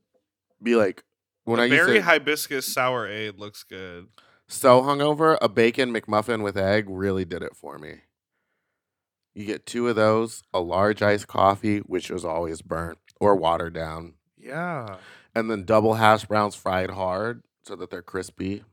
[0.63, 1.03] be like,
[1.45, 4.07] when the I used berry to hibiscus sour aid looks good.
[4.47, 8.03] so hungover, a bacon McMuffin with egg really did it for me.
[9.35, 13.73] You get two of those, a large iced coffee, which was always burnt or watered
[13.75, 14.97] down, Yeah.
[15.35, 18.65] and then double hash browns fried hard so that they're crispy.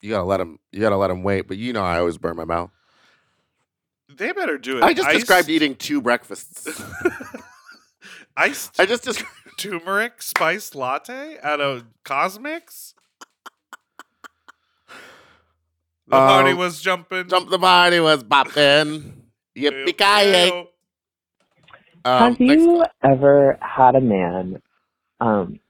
[0.00, 0.58] You gotta let them.
[0.72, 1.48] You gotta let them wait.
[1.48, 2.70] But you know, I always burn my mouth.
[4.08, 4.84] They better do it.
[4.84, 6.68] I just described eating two breakfasts.
[8.36, 9.32] iced I just described.
[9.58, 12.94] turmeric spiced latte out of CosMc's.
[16.08, 17.26] The party Um, was jumping.
[17.28, 19.12] Jump the party was bopping.
[19.56, 20.66] Yippee ki Ew.
[22.04, 24.62] Um, Have you ever had a man
[25.20, 25.60] um,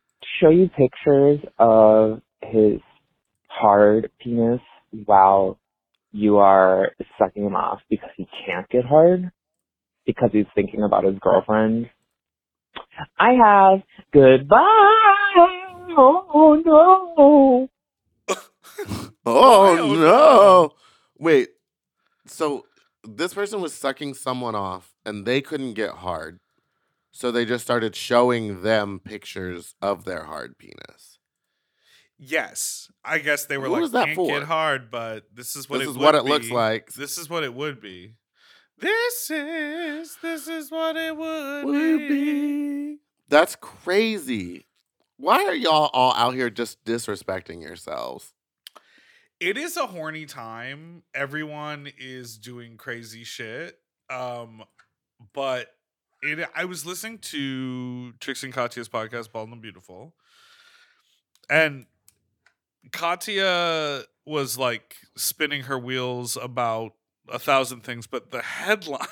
[0.40, 2.80] show you pictures of his
[3.48, 4.60] hard penis
[5.04, 5.58] while
[6.12, 9.30] you are sucking him off because he can't get hard
[10.06, 11.90] because he's thinking about his girlfriend?
[13.18, 13.82] I have.
[14.12, 14.56] Goodbye.
[15.98, 17.68] Oh no.
[19.28, 20.70] Oh Oh, no!
[21.18, 21.48] Wait.
[22.26, 22.66] So
[23.04, 26.38] this person was sucking someone off, and they couldn't get hard,
[27.16, 31.18] so they just started showing them pictures of their hard penis.
[32.18, 34.28] Yes, I guess they were Who like, that can't for?
[34.28, 36.92] get hard, but this is what This it is what it looks like.
[36.92, 38.14] This is what it would be.
[38.78, 42.08] This is this is what it would, Would be.
[42.08, 42.96] be.
[43.28, 44.66] That's crazy.
[45.16, 48.34] Why are y'all all out here just disrespecting yourselves?
[49.40, 51.02] It is a horny time.
[51.14, 53.78] Everyone is doing crazy shit.
[54.10, 54.64] Um,
[55.32, 55.68] but
[56.22, 56.48] it.
[56.54, 60.14] I was listening to Trix and Katya's podcast, Bald and Beautiful,
[61.48, 61.86] and
[62.92, 66.92] Katya was like spinning her wheels about
[67.28, 69.06] a thousand things, but the headline,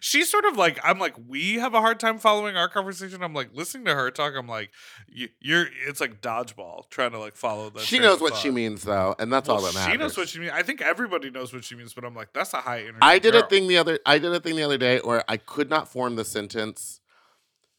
[0.00, 3.22] she's sort of like, I'm like, we have a hard time following our conversation.
[3.22, 4.70] I'm like, listening to her talk, I'm like,
[5.08, 7.82] you, you're, it's like dodgeball trying to like follow that.
[7.82, 9.92] She knows what she means, though, and that's Well, all that matters.
[9.92, 10.52] She knows what she means.
[10.54, 12.98] I think everybody knows what she means, but I'm like, that's a high energy.
[13.02, 13.98] I did a thing the other.
[14.06, 17.00] I did a thing the other day where I could not form the sentence.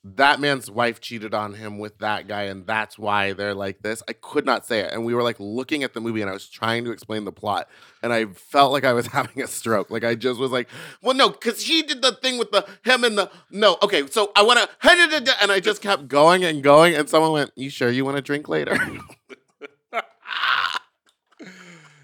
[0.05, 4.01] That man's wife cheated on him with that guy, and that's why they're like this.
[4.07, 6.33] I could not say it, and we were like looking at the movie, and I
[6.33, 7.67] was trying to explain the plot,
[8.01, 9.89] and I felt like I was having a stroke.
[9.89, 10.69] Like I just was like,
[11.01, 14.31] "Well, no, because she did the thing with the him and the no." Okay, so
[14.37, 14.69] I want to,
[15.41, 18.21] and I just kept going and going, and someone went, "You sure you want to
[18.21, 18.77] drink later?"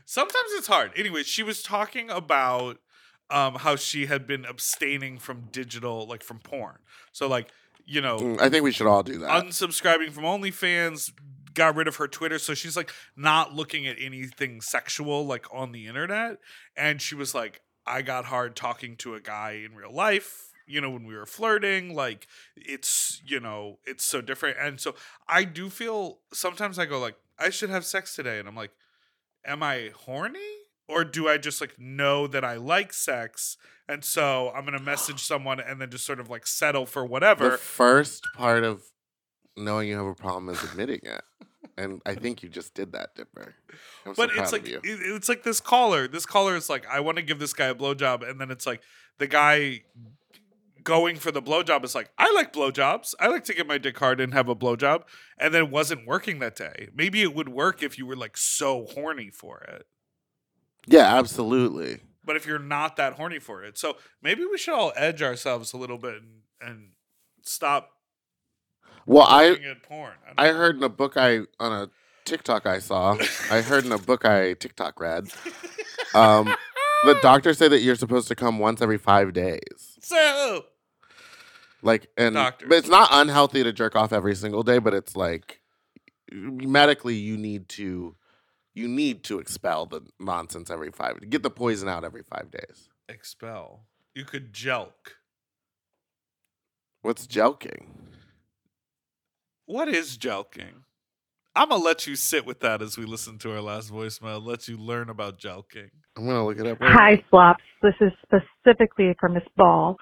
[0.05, 0.91] Sometimes it's hard.
[0.95, 2.77] Anyway, she was talking about
[3.29, 6.77] um, how she had been abstaining from digital, like from porn.
[7.11, 7.51] So, like,
[7.85, 9.29] you know, Mm, I think we should all do that.
[9.45, 11.11] unsubscribing from OnlyFans,
[11.53, 12.37] got rid of her Twitter.
[12.39, 16.37] So she's like not looking at anything sexual like on the internet.
[16.75, 20.51] And she was like, I got hard talking to a guy in real life.
[20.67, 24.57] You know, when we were flirting, like it's, you know, it's so different.
[24.59, 24.95] And so
[25.27, 28.39] I do feel sometimes I go like, I should have sex today.
[28.39, 28.71] And I'm like,
[29.45, 30.39] am I horny
[30.87, 33.57] or do I just like know that I like sex
[33.87, 37.51] and so I'm gonna message someone and then just sort of like settle for whatever.
[37.51, 38.83] The first part of
[39.57, 41.21] knowing you have a problem is admitting it.
[41.77, 43.53] And I think you just did that, Dipper.
[44.05, 44.77] I'm so but proud it's of like you.
[44.81, 46.07] it- it's like this caller.
[46.07, 48.65] This caller is like, I want to give this guy a blowjob, and then it's
[48.65, 48.81] like
[49.17, 49.81] the guy
[50.83, 53.13] going for the blowjob is like, I like blowjobs.
[53.19, 55.03] I like to get my dick hard and have a blowjob,
[55.37, 56.87] and then it wasn't working that day.
[56.95, 59.85] Maybe it would work if you were like so horny for it.
[60.87, 62.03] Yeah, absolutely.
[62.25, 65.73] But if you're not that horny for it, so maybe we should all edge ourselves
[65.73, 66.89] a little bit and, and
[67.43, 67.91] stop
[69.05, 69.57] Well, I
[69.87, 70.13] porn.
[70.37, 71.89] I I heard in a book I on a
[72.25, 73.17] TikTok I saw.
[73.51, 75.27] I heard in a book I TikTok read.
[76.13, 76.55] Um,
[77.03, 79.97] the doctor said that you're supposed to come once every five days.
[80.01, 80.65] so.
[81.81, 82.69] Like, and Doctors.
[82.69, 84.79] but it's not unhealthy to jerk off every single day.
[84.79, 85.59] But it's like
[86.31, 88.15] medically, you need to
[88.75, 91.17] you need to expel the nonsense every five.
[91.29, 92.89] Get the poison out every five days.
[93.07, 93.85] Expel.
[94.13, 95.15] You could jelk.
[97.01, 97.85] What's jelking?
[99.65, 100.83] What is jelking?
[101.55, 104.45] I'm gonna let you sit with that as we listen to our last voicemail.
[104.45, 105.89] Let you learn about jelking.
[106.17, 106.81] I'm gonna look it up.
[106.81, 107.63] right Hi, flops.
[107.81, 109.95] This is specifically for Miss Ball.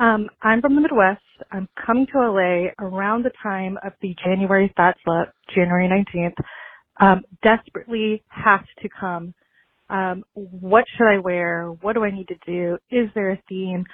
[0.00, 1.22] Um, I'm from the Midwest.
[1.52, 6.34] I'm coming to LA around the time of the January Fat Slut, January 19th.
[7.00, 9.34] Um, desperately have to come.
[9.90, 11.68] Um, what should I wear?
[11.80, 12.78] What do I need to do?
[12.90, 13.84] Is there a theme?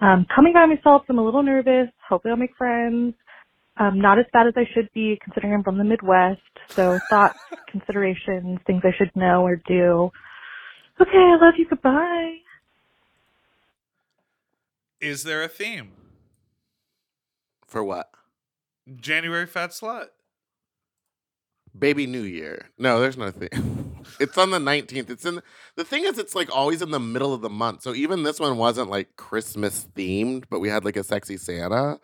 [0.00, 1.88] Um, coming by myself, I'm a little nervous.
[2.08, 3.14] Hopefully I'll make friends.
[3.78, 6.40] Um, not as bad as I should be considering I'm from the Midwest.
[6.76, 7.38] So thoughts,
[7.70, 10.10] considerations, things I should know or do.
[11.00, 11.66] Okay, I love you.
[11.68, 12.36] Goodbye.
[15.00, 15.92] Is there a theme?
[17.66, 18.10] For what?
[19.00, 20.08] January fat slut.
[21.78, 22.70] Baby New Year.
[22.78, 24.04] No, there's no thing.
[24.20, 25.10] it's on the 19th.
[25.10, 25.40] It's in
[25.76, 27.82] the thing is it's like always in the middle of the month.
[27.82, 32.00] So even this one wasn't like Christmas themed, but we had like a sexy Santa.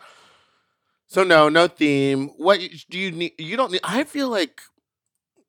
[1.07, 2.29] So no, no theme.
[2.37, 3.33] What do you need?
[3.39, 4.61] You don't need I feel like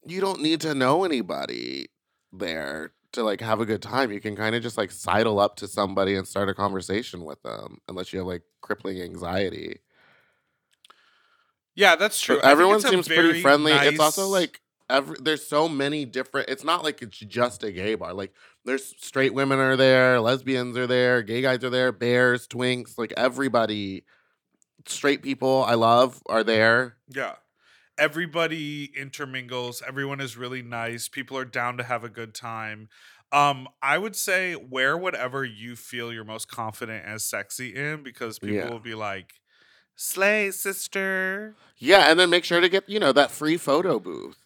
[0.06, 1.88] you don't need to know anybody
[2.32, 4.12] there to like have a good time.
[4.12, 7.42] You can kind of just like sidle up to somebody and start a conversation with
[7.44, 9.80] them unless you have like crippling anxiety.
[11.78, 12.42] Yeah, that's true.
[12.42, 13.72] Everyone seems pretty friendly.
[13.72, 16.50] It's also like every, there's so many different.
[16.50, 18.14] It's not like it's just a gay bar.
[18.16, 18.34] Like
[18.66, 23.14] there's straight women are there, lesbians are there, gay guys are there, bears, twinks, like
[23.16, 24.04] everybody.
[24.88, 26.98] Straight people I love are there.
[27.10, 27.36] Yeah.
[28.00, 29.84] Everybody intermingles.
[29.88, 31.08] Everyone is really nice.
[31.08, 32.90] People are down to have a good time.
[33.32, 38.40] Um, I would say wear whatever you feel you're most confident and sexy in because
[38.40, 38.70] people Yeah.
[38.70, 39.34] will be like,
[40.00, 41.56] Slay, sister.
[41.80, 44.38] Yeah, and then make sure to get you know that free photo booth.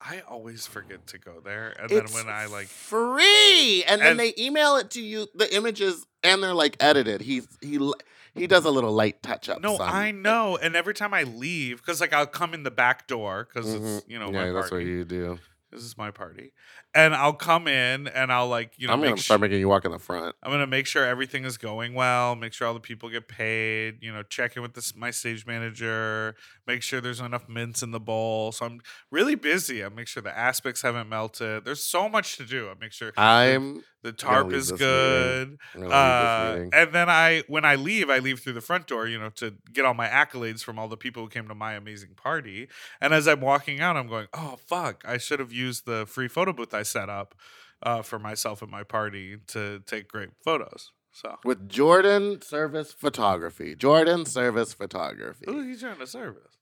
[0.00, 1.74] I always forget to go there.
[1.80, 5.54] And It's then when I like free, and then they email it to you the
[5.54, 7.20] images, and they're like edited.
[7.20, 7.94] He's he l-
[8.34, 9.60] he does a little light touch up.
[9.60, 10.56] No, I know.
[10.56, 14.04] And every time I leave, because like I'll come in the back door because it's
[14.08, 14.34] you know Mm-hmm.
[14.34, 15.38] yeah, my that's what you do.
[15.70, 16.52] This is my party,
[16.94, 19.84] and I'll come in and I'll like you know I'm gonna start making you walk
[19.84, 20.36] in the front.
[20.42, 22.36] I'm gonna make sure everything is going well.
[22.36, 23.98] Make sure all the people get paid.
[24.00, 26.34] You know, check in with this my stage manager.
[26.66, 28.52] Make sure there's enough mints in the bowl.
[28.52, 28.80] So I'm
[29.10, 29.84] really busy.
[29.84, 31.64] I make sure the aspects haven't melted.
[31.64, 32.68] There's so much to do.
[32.70, 35.48] I make sure the- I'm the gonna tarp is good.
[35.48, 35.58] meeting.
[35.74, 38.60] I'm gonna leave this Uh, and then I, when I leave, I leave through the
[38.60, 41.48] front door, you know, to get all my accolades from all the people who came
[41.48, 42.68] to my amazing party.
[43.00, 45.02] And as I'm walking out, I'm going, "Oh fuck!
[45.06, 47.34] I should have used the free photo booth I set up
[47.82, 53.76] uh, for myself at my party to take great photos." So, with Jordan Service Photography.
[53.76, 55.44] Jordan Service Photography.
[55.46, 56.58] who he's trying to service?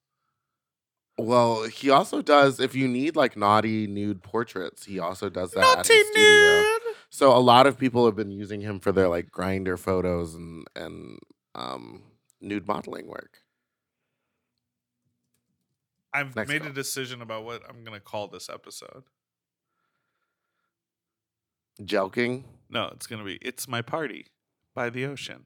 [1.18, 5.60] Well, he also does if you need like naughty nude portraits, he also does that
[5.60, 6.64] at Naughty studio.
[7.10, 10.66] So a lot of people have been using him for their like Grindr photos and
[10.74, 11.18] and
[11.54, 12.02] um
[12.40, 13.38] nude modeling work.
[16.14, 19.04] I've Next made a decision about what I'm gonna call this episode.
[21.84, 22.44] Joking?
[22.68, 24.26] No, it's gonna be "It's My Party"
[24.74, 25.44] by the Ocean.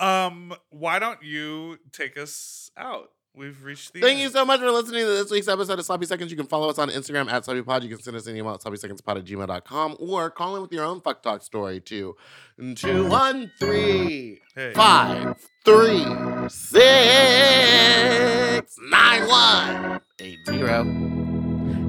[0.00, 3.10] Um, why don't you take us out?
[3.34, 4.20] We've reached the Thank end.
[4.24, 6.30] you so much for listening to this week's episode of Sloppy Seconds.
[6.30, 7.82] You can follow us on Instagram at Sloppy Pod.
[7.82, 10.84] You can send us an email at sloppysecondspod at gmail.com or call in with your
[10.84, 12.14] own fuck talk story to
[12.58, 14.72] 213 hey.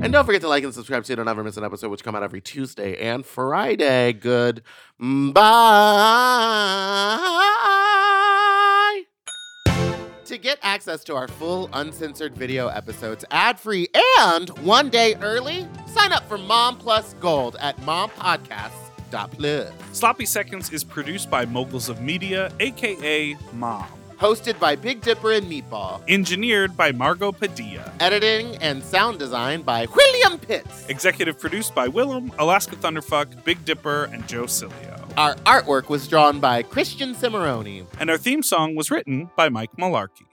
[0.04, 2.04] And don't forget to like and subscribe so you don't ever miss an episode, which
[2.04, 4.12] come out every Tuesday and Friday.
[4.14, 4.62] Good.
[4.99, 5.43] Bye.
[10.26, 13.88] To get access to our full uncensored video episodes ad free
[14.20, 19.72] and one day early, Sign up for Mom Plus Gold at mompodcasts.plus.
[19.91, 23.86] Sloppy Seconds is produced by Moguls of Media, aka Mom.
[24.24, 26.01] Hosted by Big Dipper and Meatball.
[26.07, 27.91] Engineered by Margot Padilla.
[27.99, 30.88] Editing and sound design by William Pitts.
[30.88, 35.11] Executive produced by Willam, Alaska Thunderfuck, Big Dipper, and Joe Cilio.
[35.17, 37.86] Our artwork was drawn by Christian Cimarroni.
[37.99, 40.33] And our theme song was written by Mike Malarkey.